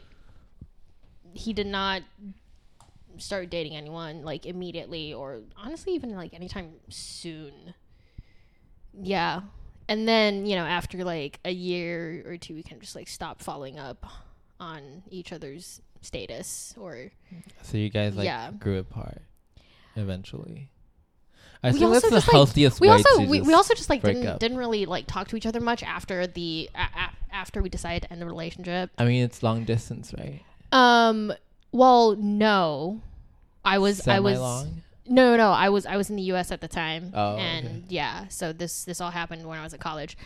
he 1.34 1.53
did 1.53 1.68
not 1.68 2.03
start 3.18 3.50
dating 3.50 3.75
anyone 3.75 4.24
like 4.24 4.46
immediately 4.46 5.13
or 5.13 5.41
honestly 5.58 5.94
even 5.94 6.15
like 6.15 6.34
anytime 6.34 6.72
soon. 6.89 7.74
Yeah. 8.94 9.41
And 9.88 10.08
then, 10.08 10.46
you 10.46 10.56
know, 10.56 10.65
after 10.65 11.03
like 11.03 11.39
a 11.44 11.51
year 11.51 12.24
or 12.25 12.38
two 12.38 12.56
we 12.56 12.63
can 12.63 12.79
just 12.79 12.96
like 12.96 13.08
stop 13.08 13.41
following 13.41 13.79
up 13.79 14.06
on 14.60 15.03
each 15.10 15.32
other's 15.34 15.82
status 16.01 16.74
or 16.79 17.12
So 17.63 17.77
you 17.77 17.89
guys 17.89 18.15
like 18.15 18.25
Yeah. 18.25 18.51
grew 18.51 18.77
apart 18.79 19.22
eventually. 19.96 20.70
I 21.62 21.72
we 21.72 21.79
think 21.79 21.91
that's 21.91 22.06
the 22.06 22.12
just 22.12 22.27
like 22.27 22.34
healthiest 22.34 22.79
we 22.79 22.88
way 22.88 22.94
also 22.94 23.18
to 23.24 23.27
we, 23.27 23.41
we 23.41 23.53
also 23.53 23.74
just 23.74 23.89
like 23.89 24.01
didn't 24.01 24.25
up. 24.25 24.39
didn't 24.39 24.58
really 24.58 24.86
like 24.86 25.08
talk 25.08 25.27
to 25.29 25.36
each 25.36 25.46
other 25.46 25.60
much 25.60 25.84
after 25.84 26.25
the 26.25 26.70
a- 26.74 27.36
after 27.36 27.62
we 27.62 27.68
decided 27.68 28.03
to 28.03 28.12
end 28.13 28.22
the 28.22 28.25
relationship. 28.25 28.91
I 28.98 29.03
mean, 29.03 29.24
it's 29.24 29.43
long 29.43 29.65
distance, 29.65 30.13
right? 30.17 30.41
Um. 30.71 31.34
Well, 31.74 32.15
no, 32.15 33.02
I 33.65 33.78
was 33.78 34.08
I 34.08 34.19
was 34.21 34.36
Semi-long? 34.36 34.82
no 35.08 35.36
no 35.36 35.52
I 35.52 35.67
was 35.67 35.86
I 35.86 35.97
was 35.97 36.10
in 36.10 36.15
the 36.15 36.21
U.S. 36.34 36.50
at 36.52 36.62
the 36.62 36.67
time. 36.69 37.12
Oh, 37.13 37.36
and 37.36 37.67
okay. 37.67 37.84
yeah, 37.89 38.30
so 38.30 38.54
this 38.54 38.86
this 38.86 39.02
all 39.02 39.12
happened 39.12 39.45
when 39.45 39.60
I 39.60 39.63
was 39.63 39.74
at 39.74 39.82
college. 39.82 40.17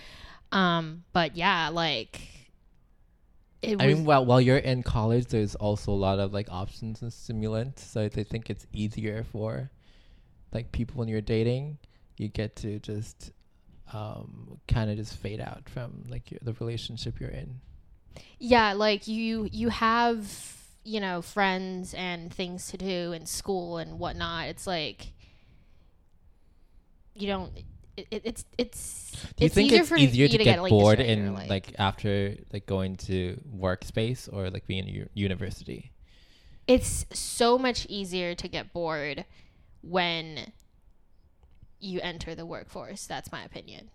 Um. 0.51 1.03
But 1.13 1.35
yeah, 1.35 1.69
like 1.69 2.21
it 3.63 3.79
I 3.79 3.87
was. 3.87 3.95
mean, 3.95 4.05
while 4.05 4.25
while 4.25 4.41
you're 4.41 4.57
in 4.57 4.83
college, 4.83 5.27
there's 5.27 5.55
also 5.55 5.91
a 5.91 5.95
lot 5.95 6.19
of 6.19 6.33
like 6.33 6.49
options 6.51 7.01
and 7.01 7.11
stimulants. 7.13 7.83
So 7.83 8.03
I 8.03 8.09
think 8.09 8.49
it's 8.49 8.67
easier 8.73 9.23
for 9.31 9.71
like 10.51 10.71
people 10.71 10.99
when 10.99 11.07
you're 11.07 11.21
dating. 11.21 11.77
You 12.17 12.27
get 12.29 12.55
to 12.57 12.79
just 12.79 13.31
um, 13.93 14.59
kind 14.67 14.89
of 14.91 14.97
just 14.97 15.15
fade 15.17 15.41
out 15.41 15.69
from 15.69 16.03
like 16.09 16.31
your, 16.31 16.39
the 16.43 16.53
relationship 16.53 17.19
you're 17.19 17.29
in. 17.29 17.61
yeah 18.39 18.73
like 18.73 19.07
you 19.07 19.47
you 19.51 19.69
have 19.69 20.27
you 20.83 20.99
know 20.99 21.21
friends 21.21 21.93
and 21.93 22.33
things 22.33 22.67
to 22.67 22.77
do 22.77 23.11
in 23.13 23.25
school 23.25 23.77
and 23.77 23.99
whatnot 23.99 24.47
it's 24.47 24.67
like 24.67 25.13
you 27.15 27.27
don't 27.27 27.51
it, 27.97 28.07
it, 28.11 28.21
it's 28.25 28.45
it's 28.57 29.11
Do 29.37 29.43
you 29.45 29.49
think 29.49 29.71
it's 29.71 29.89
for 29.89 29.97
easier 29.97 30.25
you 30.25 30.37
to 30.37 30.43
get, 30.43 30.61
like, 30.61 30.69
bored 30.69 30.99
in 30.99 31.27
or, 31.29 31.45
like, 31.47 31.75
after 31.77 32.35
like 32.51 32.65
going 32.65 32.95
to 32.97 33.39
workspace 33.55 34.31
or 34.31 34.49
like 34.49 34.65
being 34.67 34.87
in 34.87 34.93
u- 34.93 35.09
university? 35.13 35.91
it's 36.65 37.05
so 37.11 37.57
much 37.57 37.85
easier 37.89 38.33
to 38.33 38.47
get 38.47 38.71
bored 38.71 39.25
when 39.81 40.53
you 41.81 41.99
enter 41.99 42.33
the 42.33 42.45
workforce. 42.45 43.05
That's 43.05 43.31
my 43.33 43.43
opinion. 43.43 43.89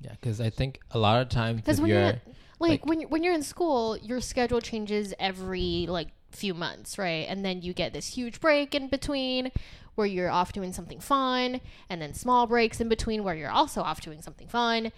Yeah, 0.00 0.12
because 0.12 0.40
I 0.40 0.48
think 0.50 0.78
a 0.92 0.98
lot 0.98 1.20
of 1.20 1.28
times 1.28 1.60
because 1.60 1.80
when 1.80 1.90
you're 1.90 2.00
you're 2.00 2.20
like, 2.60 2.70
like- 2.70 2.86
when 2.86 3.00
you're, 3.00 3.08
when 3.08 3.22
you're 3.24 3.34
in 3.34 3.42
school 3.42 3.96
your 3.98 4.20
schedule 4.20 4.60
changes 4.60 5.12
every 5.18 5.86
like 5.88 6.08
few 6.30 6.54
months 6.54 6.96
right? 6.96 7.26
And 7.28 7.44
then 7.44 7.60
you 7.62 7.72
get 7.74 7.92
this 7.92 8.14
huge 8.14 8.40
break 8.40 8.74
in 8.74 8.88
between 8.88 9.50
where 9.94 10.06
you're 10.06 10.30
off 10.30 10.52
doing 10.52 10.72
something 10.72 11.00
fun 11.00 11.60
and 11.88 12.00
then 12.00 12.14
small 12.14 12.46
breaks 12.46 12.80
in 12.80 12.88
between 12.88 13.24
where 13.24 13.34
you're 13.34 13.50
also 13.50 13.82
off 13.82 14.00
doing 14.00 14.22
something 14.22 14.48
fun. 14.48 14.92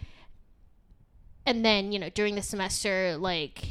And 1.47 1.65
then 1.65 1.93
you 1.93 1.99
know 1.99 2.09
during 2.09 2.35
the 2.35 2.43
semester 2.43 3.17
like 3.19 3.65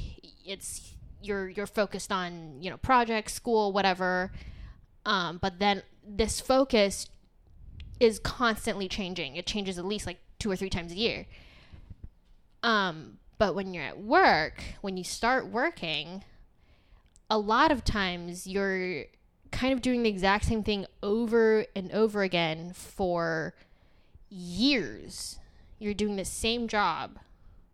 it's 0.46 0.94
you're 1.22 1.50
you're 1.50 1.68
focused 1.68 2.12
on 2.12 2.62
you 2.62 2.70
know 2.70 2.78
projects 2.78 3.34
school 3.34 3.72
whatever. 3.72 4.32
Um, 5.06 5.38
but 5.42 5.60
then 5.60 5.84
this 6.06 6.40
focus 6.40 7.10
is 8.00 8.20
constantly 8.20 8.88
changing. 8.88 9.36
It 9.36 9.46
changes 9.46 9.78
at 9.78 9.86
least 9.86 10.06
like 10.06 10.20
two 10.40 10.52
or 10.52 10.56
three 10.56 10.70
times 10.70 10.92
a 10.92 10.96
year. 10.96 11.26
Um, 12.62 13.18
but 13.38 13.56
when 13.56 13.74
you're 13.74 13.84
at 13.84 14.00
work, 14.00 14.64
when 14.82 14.98
you 14.98 15.04
start 15.04 15.48
working, 15.48 16.24
a 17.30 17.38
lot 17.38 17.72
of 17.72 17.84
times 17.84 18.48
you're 18.48 19.06
kind 19.54 19.72
of 19.72 19.82
doing 19.82 20.04
the 20.04 20.10
exact 20.10 20.46
same 20.46 20.64
thing 20.64 20.86
over 21.02 21.66
and 21.76 21.90
over 21.94 22.24
again 22.24 22.74
for 22.74 23.54
years. 24.30 25.40
You're 25.80 25.94
doing 25.94 26.18
the 26.18 26.26
same 26.26 26.68
job. 26.68 27.20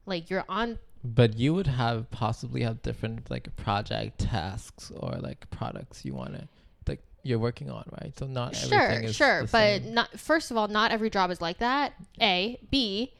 Like 0.06 0.30
you're 0.30 0.46
on 0.50 0.78
But 1.04 1.38
you 1.38 1.54
would 1.54 1.68
have 1.68 2.12
possibly 2.12 2.62
have 2.64 2.82
different 2.82 3.32
like 3.32 3.56
project 3.56 4.20
tasks 4.20 4.92
or 4.96 5.14
like 5.20 5.50
products 5.50 6.04
you 6.04 6.14
want 6.14 6.34
to 6.34 6.48
like 6.88 7.02
you're 7.24 7.40
working 7.40 7.72
on, 7.72 7.86
right? 8.02 8.18
So 8.18 8.28
not 8.28 8.56
sure, 8.56 8.78
everything 8.78 9.06
is 9.06 9.16
sure, 9.16 9.44
but 9.44 9.82
same. 9.82 9.94
not 9.94 10.20
first 10.20 10.52
of 10.52 10.58
all, 10.58 10.68
not 10.68 10.92
every 10.92 11.10
job 11.10 11.32
is 11.32 11.42
like 11.42 11.60
that. 11.60 11.94
A, 12.22 12.60
B, 12.70 13.14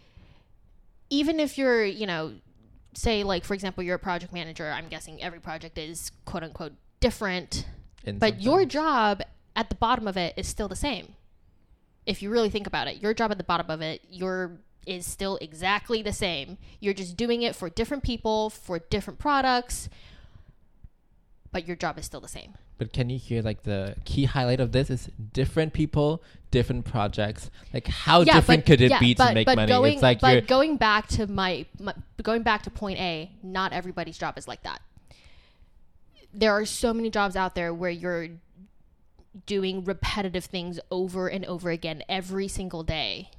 even 1.10 1.40
if 1.40 1.58
you're, 1.58 1.86
you 1.86 2.06
know, 2.06 2.34
say 2.94 3.24
like 3.24 3.46
for 3.46 3.54
example, 3.54 3.84
you're 3.84 3.96
a 3.96 4.00
project 4.00 4.34
manager, 4.34 4.70
I'm 4.70 4.90
guessing 4.90 5.22
every 5.24 5.40
project 5.40 5.78
is 5.78 6.12
quote 6.26 6.44
unquote 6.44 6.74
different 7.00 7.66
But 8.06 8.42
your 8.42 8.66
job 8.66 9.22
at 9.56 9.70
the 9.70 9.76
bottom 9.76 10.08
of 10.08 10.18
it 10.18 10.34
is 10.38 10.48
still 10.48 10.68
the 10.68 10.76
same. 10.76 11.16
If 12.06 12.22
you 12.22 12.30
really 12.30 12.50
think 12.50 12.66
about 12.66 12.88
it, 12.88 13.02
your 13.02 13.14
job 13.14 13.32
at 13.32 13.38
the 13.38 13.44
bottom 13.44 13.70
of 13.70 13.82
it, 13.82 14.02
your 14.10 14.60
is 14.88 15.06
still 15.06 15.38
exactly 15.42 16.02
the 16.02 16.14
same. 16.14 16.58
You're 16.80 16.94
just 16.94 17.16
doing 17.16 17.42
it 17.42 17.56
for 17.56 17.70
different 17.70 18.04
people, 18.04 18.50
for 18.50 18.80
different 18.80 19.20
products, 19.20 19.90
but 21.52 21.68
your 21.68 21.76
job 21.76 21.98
is 22.00 22.06
still 22.06 22.22
the 22.22 22.28
same. 22.28 22.56
But 22.78 22.94
can 22.94 23.10
you 23.10 23.20
hear 23.20 23.42
like 23.42 23.64
the 23.64 23.96
key 24.06 24.24
highlight 24.24 24.62
of 24.62 24.72
this 24.72 24.90
is 24.90 25.10
different 25.34 25.74
people, 25.74 26.24
different 26.50 26.86
projects. 26.86 27.52
Like 27.74 27.88
how 27.88 28.24
different 28.24 28.66
could 28.66 28.80
it 28.80 28.92
yeah, 28.92 29.00
be 29.00 29.14
to 29.16 29.18
but- 29.18 29.34
make 29.34 29.46
but 29.46 29.58
money? 29.58 29.70
Going, 29.70 29.94
it's 29.94 30.02
like 30.02 30.22
but 30.22 30.32
you're 30.32 30.42
going 30.42 30.78
back 30.78 31.08
to 31.10 31.28
my, 31.28 31.66
my 31.80 31.94
going 32.24 32.44
back 32.44 32.64
to 32.64 32.72
point 32.72 32.98
A, 33.00 33.32
not 33.44 33.74
everybody's 33.74 34.18
job 34.18 34.38
is 34.38 34.48
like 34.48 34.64
that. 34.64 34.82
There 36.34 36.52
are 36.52 36.66
so 36.66 36.94
many 36.94 37.10
jobs 37.10 37.36
out 37.36 37.56
there 37.56 37.74
where 37.74 37.90
you're 37.90 38.30
doing 39.46 39.84
repetitive 39.84 40.46
things 40.46 40.80
over 40.92 41.28
and 41.28 41.46
over 41.46 41.70
again 41.70 42.04
every 42.10 42.48
single 42.48 42.84
day. 42.84 43.30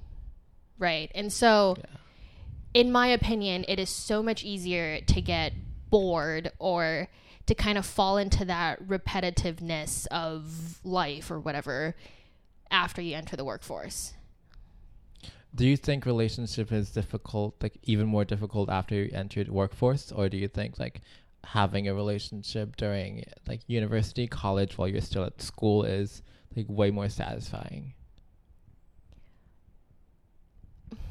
Right? 0.78 1.10
And 1.14 1.32
so 1.32 1.76
Yeah. 1.78 1.84
in 2.74 2.90
my 2.92 3.08
opinion, 3.08 3.64
it 3.68 3.78
is 3.78 3.90
so 3.90 4.22
much 4.22 4.44
easier 4.44 5.00
to 5.02 5.20
get 5.20 5.52
bored 5.90 6.52
or 6.58 7.08
to 7.46 7.54
kind 7.54 7.76
of 7.76 7.84
fall 7.84 8.16
into 8.16 8.44
that 8.44 8.82
repetitiveness 8.86 10.06
of 10.06 10.80
life 10.84 11.30
or 11.30 11.40
whatever 11.40 11.96
after 12.70 13.02
you 13.02 13.16
enter 13.16 13.36
the 13.36 13.44
workforce. 13.44 14.14
Do 15.52 15.66
you 15.66 15.76
think 15.76 16.06
relationship 16.06 16.70
is 16.70 16.90
difficult, 16.90 17.60
like 17.60 17.76
even 17.82 18.06
more 18.06 18.24
difficult 18.24 18.70
after 18.70 18.94
you 18.94 19.10
enter 19.12 19.42
the 19.42 19.52
workforce, 19.52 20.12
or 20.12 20.28
do 20.28 20.36
you 20.36 20.46
think 20.46 20.78
like 20.78 21.00
having 21.44 21.88
a 21.88 21.94
relationship 21.94 22.76
during 22.76 23.24
like 23.46 23.60
university, 23.66 24.26
college, 24.26 24.76
while 24.78 24.88
you're 24.88 25.00
still 25.00 25.24
at 25.24 25.40
school 25.40 25.84
is 25.84 26.22
like 26.56 26.66
way 26.68 26.90
more 26.90 27.08
satisfying? 27.08 27.94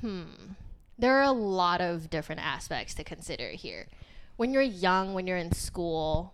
Hmm. 0.01 0.23
There 0.97 1.15
are 1.17 1.23
a 1.23 1.31
lot 1.31 1.81
of 1.81 2.09
different 2.09 2.41
aspects 2.45 2.93
to 2.95 3.03
consider 3.03 3.49
here. 3.49 3.87
When 4.35 4.51
you're 4.53 4.61
young, 4.61 5.13
when 5.13 5.27
you're 5.27 5.37
in 5.37 5.51
school, 5.53 6.33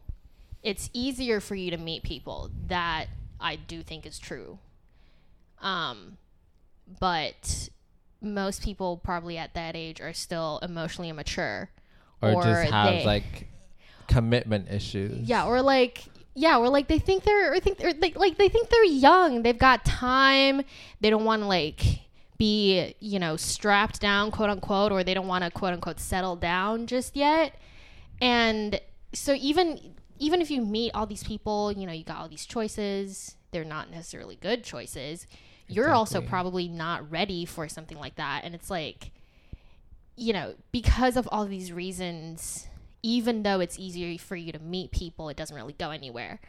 it's 0.63 0.89
easier 0.93 1.39
for 1.39 1.55
you 1.55 1.69
to 1.71 1.77
meet 1.77 2.03
people. 2.03 2.49
That 2.67 3.07
I 3.39 3.55
do 3.55 3.83
think 3.83 4.05
is 4.05 4.17
true. 4.17 4.59
Um, 5.61 6.17
but 6.99 7.69
most 8.21 8.63
people 8.63 8.97
probably 8.97 9.37
at 9.37 9.53
that 9.53 9.75
age 9.75 10.01
are 10.01 10.13
still 10.13 10.59
emotionally 10.61 11.09
immature 11.09 11.69
Or, 12.21 12.31
Or 12.33 12.43
just 12.43 12.71
have 12.71 12.93
they- 12.93 13.05
like 13.05 13.47
commitment 14.07 14.69
issues? 14.69 15.27
Yeah, 15.27 15.45
or 15.45 15.61
like 15.61 16.05
yeah, 16.33 16.57
or 16.57 16.69
like 16.69 16.87
they 16.87 16.99
think 16.99 17.23
they're 17.23 17.53
or 17.53 17.59
think 17.59 17.77
they're 17.77 17.93
like, 17.93 18.17
like 18.17 18.37
they 18.37 18.49
think 18.49 18.69
they're 18.69 18.83
young. 18.83 19.43
They've 19.43 19.57
got 19.57 19.85
time. 19.85 20.63
They 20.99 21.09
don't 21.09 21.25
want 21.25 21.41
to 21.41 21.47
like 21.47 22.01
be, 22.37 22.95
you 22.99 23.19
know, 23.19 23.37
strapped 23.37 24.01
down, 24.01 24.31
quote 24.31 24.49
unquote, 24.49 24.91
or 24.91 25.03
they 25.03 25.13
don't 25.13 25.27
want 25.27 25.43
to 25.43 25.51
quote 25.51 25.73
unquote 25.73 25.99
settle 25.99 26.35
down 26.35 26.87
just 26.87 27.15
yet. 27.15 27.55
And 28.21 28.79
so 29.13 29.33
even 29.33 29.95
even 30.19 30.41
if 30.41 30.51
you 30.51 30.61
meet 30.61 30.91
all 30.93 31.05
these 31.05 31.23
people, 31.23 31.71
you 31.71 31.85
know, 31.85 31.93
you 31.93 32.03
got 32.03 32.17
all 32.17 32.29
these 32.29 32.45
choices, 32.45 33.35
they're 33.51 33.63
not 33.63 33.89
necessarily 33.89 34.35
good 34.35 34.63
choices. 34.63 35.27
You're 35.67 35.91
also 35.91 36.21
probably 36.21 36.67
not 36.67 37.09
ready 37.09 37.43
for 37.43 37.67
something 37.67 37.97
like 37.97 38.15
that. 38.15 38.41
And 38.43 38.53
it's 38.53 38.69
like 38.69 39.11
you 40.17 40.33
know, 40.33 40.55
because 40.71 41.17
of 41.17 41.27
all 41.31 41.45
these 41.45 41.71
reasons, 41.71 42.67
even 43.05 43.43
though 43.43 43.59
it's 43.59 43.77
easier 43.77 44.17
for 44.17 44.35
you 44.35 44.51
to 44.51 44.57
meet 44.57 44.89
people, 44.89 45.29
it 45.29 45.37
doesn't 45.37 45.55
really 45.55 45.73
go 45.73 45.91
anywhere. 45.91 46.39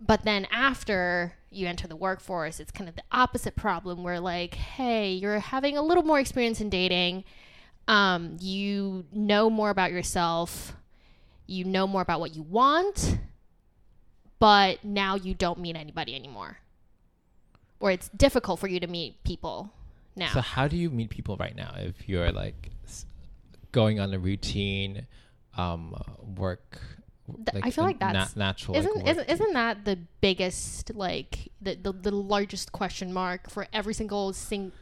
But 0.00 0.24
then 0.24 0.48
after 0.50 1.34
you 1.48 1.68
enter 1.68 1.86
the 1.86 1.94
workforce, 1.94 2.58
it's 2.58 2.72
kind 2.72 2.88
of 2.88 2.96
the 2.96 3.04
opposite 3.12 3.54
problem 3.54 4.02
where, 4.02 4.18
like, 4.18 4.54
hey, 4.54 5.12
you're 5.12 5.38
having 5.38 5.76
a 5.76 5.82
little 5.82 6.02
more 6.02 6.18
experience 6.18 6.60
in 6.60 6.70
dating. 6.70 7.22
Um, 7.86 8.36
you 8.40 9.04
know 9.12 9.48
more 9.48 9.70
about 9.70 9.92
yourself. 9.92 10.74
You 11.46 11.64
know 11.64 11.86
more 11.86 12.02
about 12.02 12.18
what 12.18 12.34
you 12.34 12.42
want. 12.42 13.18
But 14.40 14.84
now 14.84 15.14
you 15.14 15.34
don't 15.34 15.60
meet 15.60 15.76
anybody 15.76 16.16
anymore. 16.16 16.58
Or 17.78 17.92
it's 17.92 18.08
difficult 18.08 18.58
for 18.58 18.66
you 18.66 18.80
to 18.80 18.88
meet 18.88 19.22
people 19.22 19.72
now. 20.16 20.32
So 20.32 20.40
how 20.40 20.66
do 20.66 20.76
you 20.76 20.90
meet 20.90 21.10
people 21.10 21.36
right 21.36 21.54
now 21.54 21.74
if 21.76 22.08
you're 22.08 22.32
like 22.32 22.70
going 23.70 24.00
on 24.00 24.12
a 24.12 24.18
routine 24.18 25.06
um 25.60 25.82
work 26.36 26.80
Th- 27.52 27.62
I 27.64 27.70
feel 27.70 27.84
like 27.84 28.00
that's- 28.00 28.34
natural 28.36 28.76
isn't 28.76 28.96
work- 28.96 29.06
isn't 29.08 29.28
isn't 29.30 29.52
that 29.52 29.84
the 29.84 29.96
biggest 30.20 30.94
like 30.94 31.32
the, 31.60 31.72
the 31.76 31.92
the 31.92 32.10
largest 32.10 32.72
question 32.72 33.12
mark 33.12 33.48
for 33.50 33.66
every 33.72 33.94
single 33.94 34.32
sing 34.32 34.72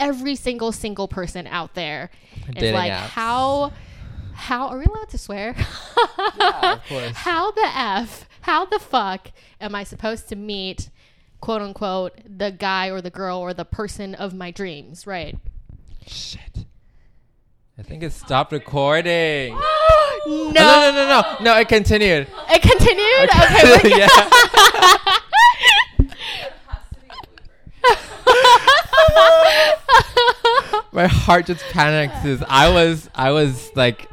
every 0.00 0.36
single 0.36 0.72
single 0.72 1.08
person 1.08 1.46
out 1.46 1.74
there 1.74 2.10
is 2.48 2.54
Dating 2.54 2.74
like 2.74 2.92
apps. 2.92 3.08
how 3.20 3.72
how 4.32 4.68
are 4.68 4.78
we 4.78 4.84
allowed 4.84 5.08
to 5.10 5.18
swear 5.18 5.54
Yeah, 6.38 6.72
of 6.74 6.84
course. 6.88 7.16
how 7.16 7.50
the 7.50 7.68
f 7.74 8.28
how 8.42 8.64
the 8.64 8.78
fuck 8.78 9.22
am 9.60 9.74
i 9.74 9.82
supposed 9.84 10.28
to 10.30 10.36
meet 10.36 10.88
quote 11.40 11.60
unquote 11.60 12.12
the 12.24 12.50
guy 12.52 12.86
or 12.90 13.00
the 13.02 13.10
girl 13.10 13.38
or 13.38 13.52
the 13.52 13.64
person 13.64 14.14
of 14.14 14.32
my 14.32 14.50
dreams 14.50 15.06
right 15.06 15.36
Shit. 16.06 16.64
I 17.78 17.82
think 17.82 18.02
it 18.02 18.12
stopped 18.12 18.50
recording. 18.52 19.52
no, 20.26 20.32
Oh, 20.34 20.52
no, 20.54 20.90
no, 20.90 20.92
no, 20.92 21.06
no. 21.22 21.36
No, 21.54 21.58
it 21.60 21.68
continued. 21.68 22.26
it 22.50 22.62
continued 22.62 23.30
okay 23.30 23.90
we're 23.90 23.98
yeah. 23.98 24.08
My 30.92 31.06
heart 31.06 31.46
just 31.46 31.62
panicked 31.70 32.14
because 32.22 32.42
I 32.48 32.68
was 32.70 33.08
I 33.14 33.30
was 33.30 33.70
like 33.76 34.08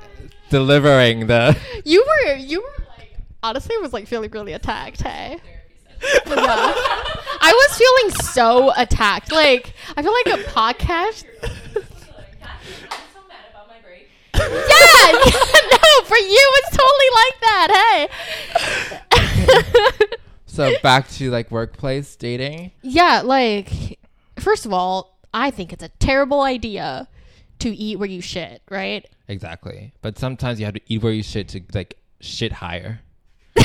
delivering 0.49 1.27
the 1.27 1.57
You 1.83 2.05
were 2.05 2.35
you 2.35 2.61
were 2.61 2.85
like 2.97 3.15
honestly 3.43 3.77
was 3.77 3.93
like 3.93 4.07
feeling 4.07 4.29
really 4.31 4.53
attacked, 4.53 5.01
hey. 5.01 5.39
yeah. 6.01 6.73
I 7.41 7.51
was 7.53 7.77
feeling 7.77 8.21
so 8.23 8.71
attacked. 8.77 9.31
Like 9.31 9.73
I 9.97 10.01
feel 10.03 10.13
like 10.13 10.27
a 10.39 10.43
podcast 10.49 11.25
Yeah, 14.35 15.31
no, 15.83 16.05
for 16.05 16.17
you 16.17 16.51
it's 16.55 16.77
totally 16.77 17.09
like 17.21 17.39
that, 17.41 18.09
hey. 19.99 20.05
so 20.45 20.73
back 20.81 21.09
to 21.11 21.29
like 21.31 21.51
workplace 21.51 22.15
dating. 22.15 22.71
yeah, 22.81 23.21
like 23.23 23.99
first 24.39 24.65
of 24.65 24.73
all, 24.73 25.17
I 25.33 25.51
think 25.51 25.73
it's 25.73 25.83
a 25.83 25.89
terrible 25.89 26.41
idea 26.41 27.07
to 27.59 27.69
eat 27.69 27.99
where 27.99 28.09
you 28.09 28.21
shit, 28.21 28.61
right? 28.69 29.05
Exactly. 29.27 29.93
But 30.01 30.17
sometimes 30.17 30.59
you 30.59 30.65
have 30.65 30.75
to 30.75 30.81
eat 30.87 31.03
where 31.03 31.13
you 31.13 31.23
shit 31.23 31.47
to 31.49 31.61
like 31.73 31.97
shit 32.19 32.51
higher. 32.53 33.01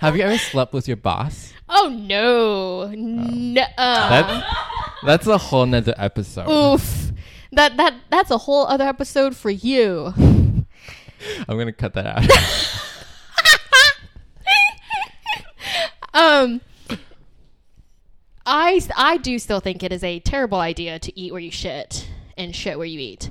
have 0.00 0.16
you 0.16 0.22
ever 0.22 0.38
slept 0.38 0.72
with 0.72 0.88
your 0.88 0.96
boss? 0.96 1.52
Oh 1.68 1.88
no. 1.88 2.86
No. 2.94 3.62
Oh. 3.62 3.82
Uh. 3.82 4.08
That's 4.08 4.46
that's 5.04 5.26
a 5.26 5.38
whole 5.38 5.66
nother 5.66 5.94
episode. 5.96 6.48
Oof. 6.48 7.07
That 7.52 7.76
that 7.76 7.94
that's 8.10 8.30
a 8.30 8.38
whole 8.38 8.66
other 8.66 8.84
episode 8.84 9.34
for 9.36 9.50
you. 9.50 10.12
I'm 10.16 10.66
gonna 11.58 11.72
cut 11.72 11.94
that 11.94 12.06
out. 12.06 12.24
um 16.14 16.60
I 18.46 18.80
I 18.96 19.16
do 19.18 19.38
still 19.38 19.60
think 19.60 19.82
it 19.82 19.92
is 19.92 20.04
a 20.04 20.20
terrible 20.20 20.58
idea 20.58 20.98
to 20.98 21.18
eat 21.18 21.32
where 21.32 21.40
you 21.40 21.50
shit 21.50 22.08
and 22.36 22.54
shit 22.54 22.76
where 22.78 22.86
you 22.86 23.00
eat. 23.00 23.30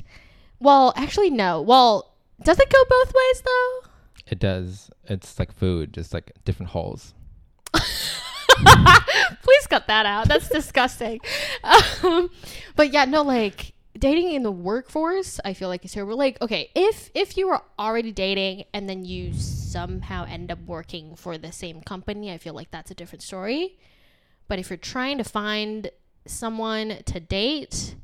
Well, 0.59 0.93
actually 0.95 1.29
no. 1.29 1.61
Well, 1.61 2.13
does 2.43 2.59
it 2.59 2.69
go 2.69 2.83
both 2.89 3.13
ways 3.13 3.41
though? 3.41 3.89
it 4.29 4.39
does. 4.39 4.89
It's 5.05 5.39
like 5.39 5.51
food, 5.53 5.93
just 5.93 6.13
like 6.13 6.33
different 6.43 6.71
holes. 6.71 7.13
Please 7.73 9.67
cut 9.69 9.87
that 9.87 10.05
out. 10.05 10.27
That's 10.27 10.49
disgusting. 10.49 11.21
Um, 12.03 12.29
but 12.75 12.93
yeah, 12.93 13.05
no, 13.05 13.23
like 13.23 13.73
dating 13.97 14.31
in 14.31 14.43
the 14.43 14.51
workforce, 14.51 15.39
I 15.43 15.53
feel 15.53 15.69
like 15.69 15.83
is 15.83 15.91
terrible. 15.91 16.17
Like, 16.17 16.41
okay, 16.41 16.69
if 16.75 17.09
if 17.13 17.37
you 17.37 17.47
were 17.47 17.61
already 17.77 18.11
dating 18.11 18.65
and 18.73 18.89
then 18.89 19.05
you 19.05 19.33
somehow 19.33 20.25
end 20.25 20.51
up 20.51 20.59
working 20.65 21.15
for 21.15 21.37
the 21.37 21.51
same 21.51 21.81
company, 21.81 22.31
I 22.31 22.37
feel 22.37 22.53
like 22.53 22.71
that's 22.71 22.91
a 22.91 22.95
different 22.95 23.21
story. 23.21 23.77
But 24.47 24.59
if 24.59 24.69
you're 24.69 24.77
trying 24.77 25.17
to 25.17 25.23
find 25.23 25.91
someone 26.25 26.99
to 27.05 27.19
date 27.19 27.95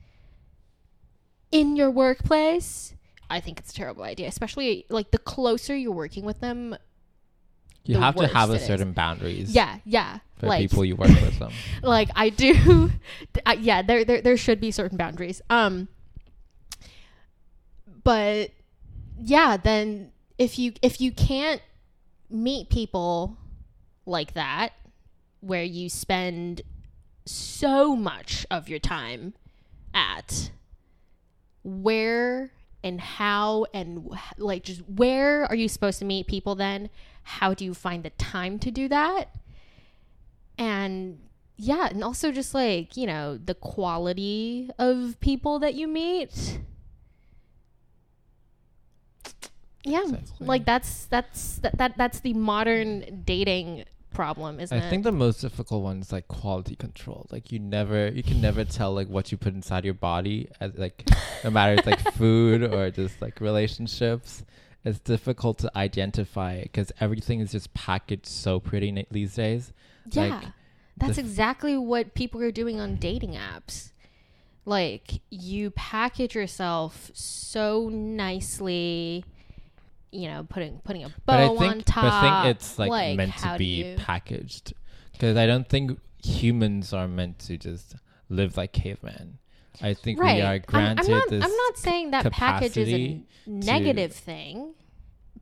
in 1.52 1.76
your 1.76 1.92
workplace, 1.92 2.94
I 3.30 3.40
think 3.40 3.60
it's 3.60 3.72
a 3.72 3.76
terrible 3.76 4.04
idea. 4.04 4.28
Especially 4.28 4.86
like 4.90 5.12
the 5.12 5.18
closer 5.18 5.76
you're 5.76 5.92
working 5.92 6.26
with 6.26 6.40
them, 6.40 6.76
You 7.86 7.98
have 7.98 8.16
to 8.16 8.28
have 8.28 8.50
a 8.50 8.54
it 8.54 8.62
is. 8.62 8.68
certain 8.68 8.94
boundaries. 8.94 9.54
yeah, 9.54 9.80
yeah. 9.86 10.20
For 10.38 10.48
like 10.48 10.62
people 10.62 10.86
you 10.86 10.96
work 10.96 11.10
with 11.10 11.40
them. 11.40 11.52
like 11.84 12.10
I 12.16 12.30
do 12.30 12.92
I, 13.46 13.54
yeah 13.54 13.82
there, 13.82 14.06
there 14.06 14.22
there 14.22 14.38
should 14.38 14.60
be 14.60 14.72
certain 14.72 14.98
boundaries 14.98 15.42
um 15.50 15.88
but 18.04 18.52
yeah 19.18 19.58
then 19.58 20.12
if 20.38 20.60
you 20.60 20.74
if 20.82 21.00
you 21.00 21.12
can't 21.12 21.62
meet 22.30 22.70
people 22.70 23.38
like 24.06 24.34
that 24.34 24.74
where 25.40 25.64
you 25.64 25.90
spend 25.90 26.62
so 27.26 27.96
much 27.96 28.46
of 28.52 28.68
your 28.68 28.80
time 28.80 29.34
at 29.94 30.52
where 31.64 32.52
and 32.84 33.00
how 33.00 33.66
and 33.74 34.10
like 34.38 34.64
just 34.64 34.82
where 34.88 35.46
are 35.46 35.56
you 35.56 35.68
supposed 35.68 36.00
to 36.00 36.06
meet 36.06 36.28
people 36.28 36.56
then? 36.56 36.90
How 37.24 37.54
do 37.54 37.66
you 37.66 37.74
find 37.74 38.04
the 38.04 38.10
time 38.12 38.60
to 38.60 38.72
do 38.72 38.88
that? 38.90 39.30
And 40.58 41.20
yeah 41.56 41.88
and 41.90 42.04
also 42.04 42.32
just 42.32 42.54
like 42.54 42.98
you 42.98 43.06
know 43.06 43.38
the 43.38 43.54
quality 43.54 44.70
of 44.80 45.20
people 45.20 45.60
that 45.60 45.76
you 45.76 45.88
meet. 45.88 46.60
Yeah 49.84 50.04
Exactly. 50.04 50.48
like 50.48 50.66
that's 50.66 51.06
that's 51.06 51.58
that, 51.60 51.78
that 51.78 51.98
that's 51.98 52.20
the 52.22 52.34
modern 52.34 53.24
dating 53.26 53.86
problem, 54.14 54.60
isn't 54.60 54.78
I 54.78 54.86
it? 54.86 54.90
think 54.90 55.04
the 55.04 55.12
most 55.12 55.42
difficult 55.42 55.84
one 55.84 56.00
is 56.02 56.12
like 56.12 56.28
quality 56.28 56.76
control. 56.76 57.28
Like 57.32 57.52
you 57.52 57.60
never, 57.60 58.08
you 58.10 58.24
can 58.24 58.40
never 58.42 58.64
tell 58.66 58.94
like 58.94 59.08
what 59.08 59.32
you 59.32 59.38
put 59.38 59.54
inside 59.54 59.86
your 59.86 59.94
body, 59.94 60.50
as 60.60 60.74
like 60.78 61.08
no 61.44 61.50
matter 61.50 61.74
it's 61.74 61.86
like 61.88 62.00
food 62.14 62.64
or 62.64 62.90
just 62.92 63.22
like 63.22 63.42
relationships. 63.42 64.44
It's 64.86 65.00
difficult 65.00 65.60
to 65.60 65.72
identify 65.78 66.62
because 66.62 66.92
everything 67.00 67.40
is 67.40 67.52
just 67.54 67.74
packaged 67.74 68.26
so 68.26 68.60
pretty 68.60 68.92
na- 68.92 69.04
these 69.10 69.34
days. 69.36 69.72
yeah, 70.12 70.24
like, 70.42 70.44
that's 70.98 71.16
the- 71.16 71.22
exactly 71.22 71.78
what 71.78 72.14
people 72.14 72.42
are 72.42 72.52
doing 72.52 72.80
on 72.82 72.98
dating 72.98 73.32
apps. 73.36 73.92
Like 74.66 75.22
you 75.30 75.72
package 75.72 76.36
yourself 76.36 77.12
so 77.14 77.90
nicely, 77.90 79.26
you 80.14 80.28
know, 80.28 80.46
putting 80.48 80.80
putting 80.84 81.04
a 81.04 81.10
bow 81.10 81.16
But 81.26 81.40
I 81.40 81.48
on 81.48 81.58
think, 81.58 81.86
top. 81.86 82.04
but 82.04 82.14
I 82.14 82.44
think 82.44 82.56
it's 82.56 82.78
like, 82.80 83.18
meant 83.18 83.36
to 83.38 83.56
be 83.58 83.66
you- 83.66 83.96
packaged 83.98 84.74
because 85.12 85.36
I 85.38 85.46
don't 85.46 85.68
think 85.68 86.00
humans 86.24 86.94
are 86.94 87.08
meant 87.08 87.40
to 87.40 87.58
just 87.58 87.96
live 88.30 88.56
like 88.58 88.72
cavemen. 88.74 89.40
I 89.82 89.94
think 89.96 90.20
we 90.22 90.42
are 90.42 90.54
I'm- 90.54 90.64
granted 90.68 91.06
I'm, 91.06 91.12
not, 91.12 91.30
this. 91.30 91.44
I'm 91.44 91.56
not 91.56 91.78
saying 91.78 92.12
that 92.12 92.32
package 92.32 92.78
is 92.78 92.90
a 92.94 93.22
negative 93.48 94.14
thing, 94.14 94.76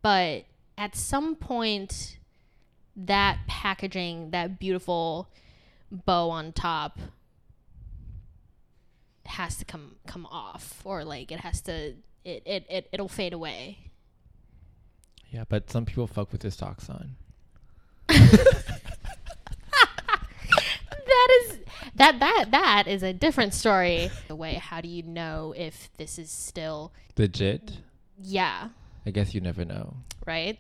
but 0.02 0.46
at 0.78 0.96
some 0.96 1.36
point, 1.36 2.18
that 2.96 3.40
packaging, 3.48 4.32
that 4.32 4.58
beautiful 4.58 5.30
bow 5.92 6.30
on 6.30 6.54
top, 6.54 6.98
has 9.26 9.58
to 9.58 9.66
come 9.66 9.96
come 10.08 10.26
off, 10.28 10.82
or 10.86 11.04
like 11.04 11.32
it 11.32 11.42
has 11.42 11.62
to 11.62 11.96
it 12.24 12.44
it, 12.46 12.66
it 12.70 12.90
it'll 12.92 13.08
fade 13.10 13.34
away. 13.34 13.90
Yeah, 15.32 15.44
but 15.50 15.70
some 15.72 15.86
people 15.86 16.06
fuck 16.08 16.32
with 16.32 16.41
their 16.41 16.52
socks 16.52 16.89
on. 16.89 17.15
That 21.06 21.28
is 21.41 21.58
that 21.96 22.20
that 22.20 22.46
that 22.52 22.88
is 22.88 23.04
a 23.04 23.13
different 23.13 23.54
story. 23.54 24.10
The 24.28 24.36
way, 24.36 24.56
how 24.56 24.82
do 24.82 24.88
you 24.88 25.04
know 25.04 25.54
if 25.58 25.89
this 25.98 26.17
is 26.20 26.30
still 26.30 26.91
Legit. 27.17 27.78
yeah 28.22 28.70
I 29.06 29.12
guess 29.12 29.34
you 29.34 29.41
never 29.41 29.65
know. 29.65 29.96
right? 30.26 30.58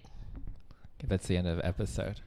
Okay, 0.99 1.07
that's 1.07 1.27
the 1.27 1.37
end 1.37 1.47
of 1.47 1.57
the 1.57 1.65
episode. 1.65 2.21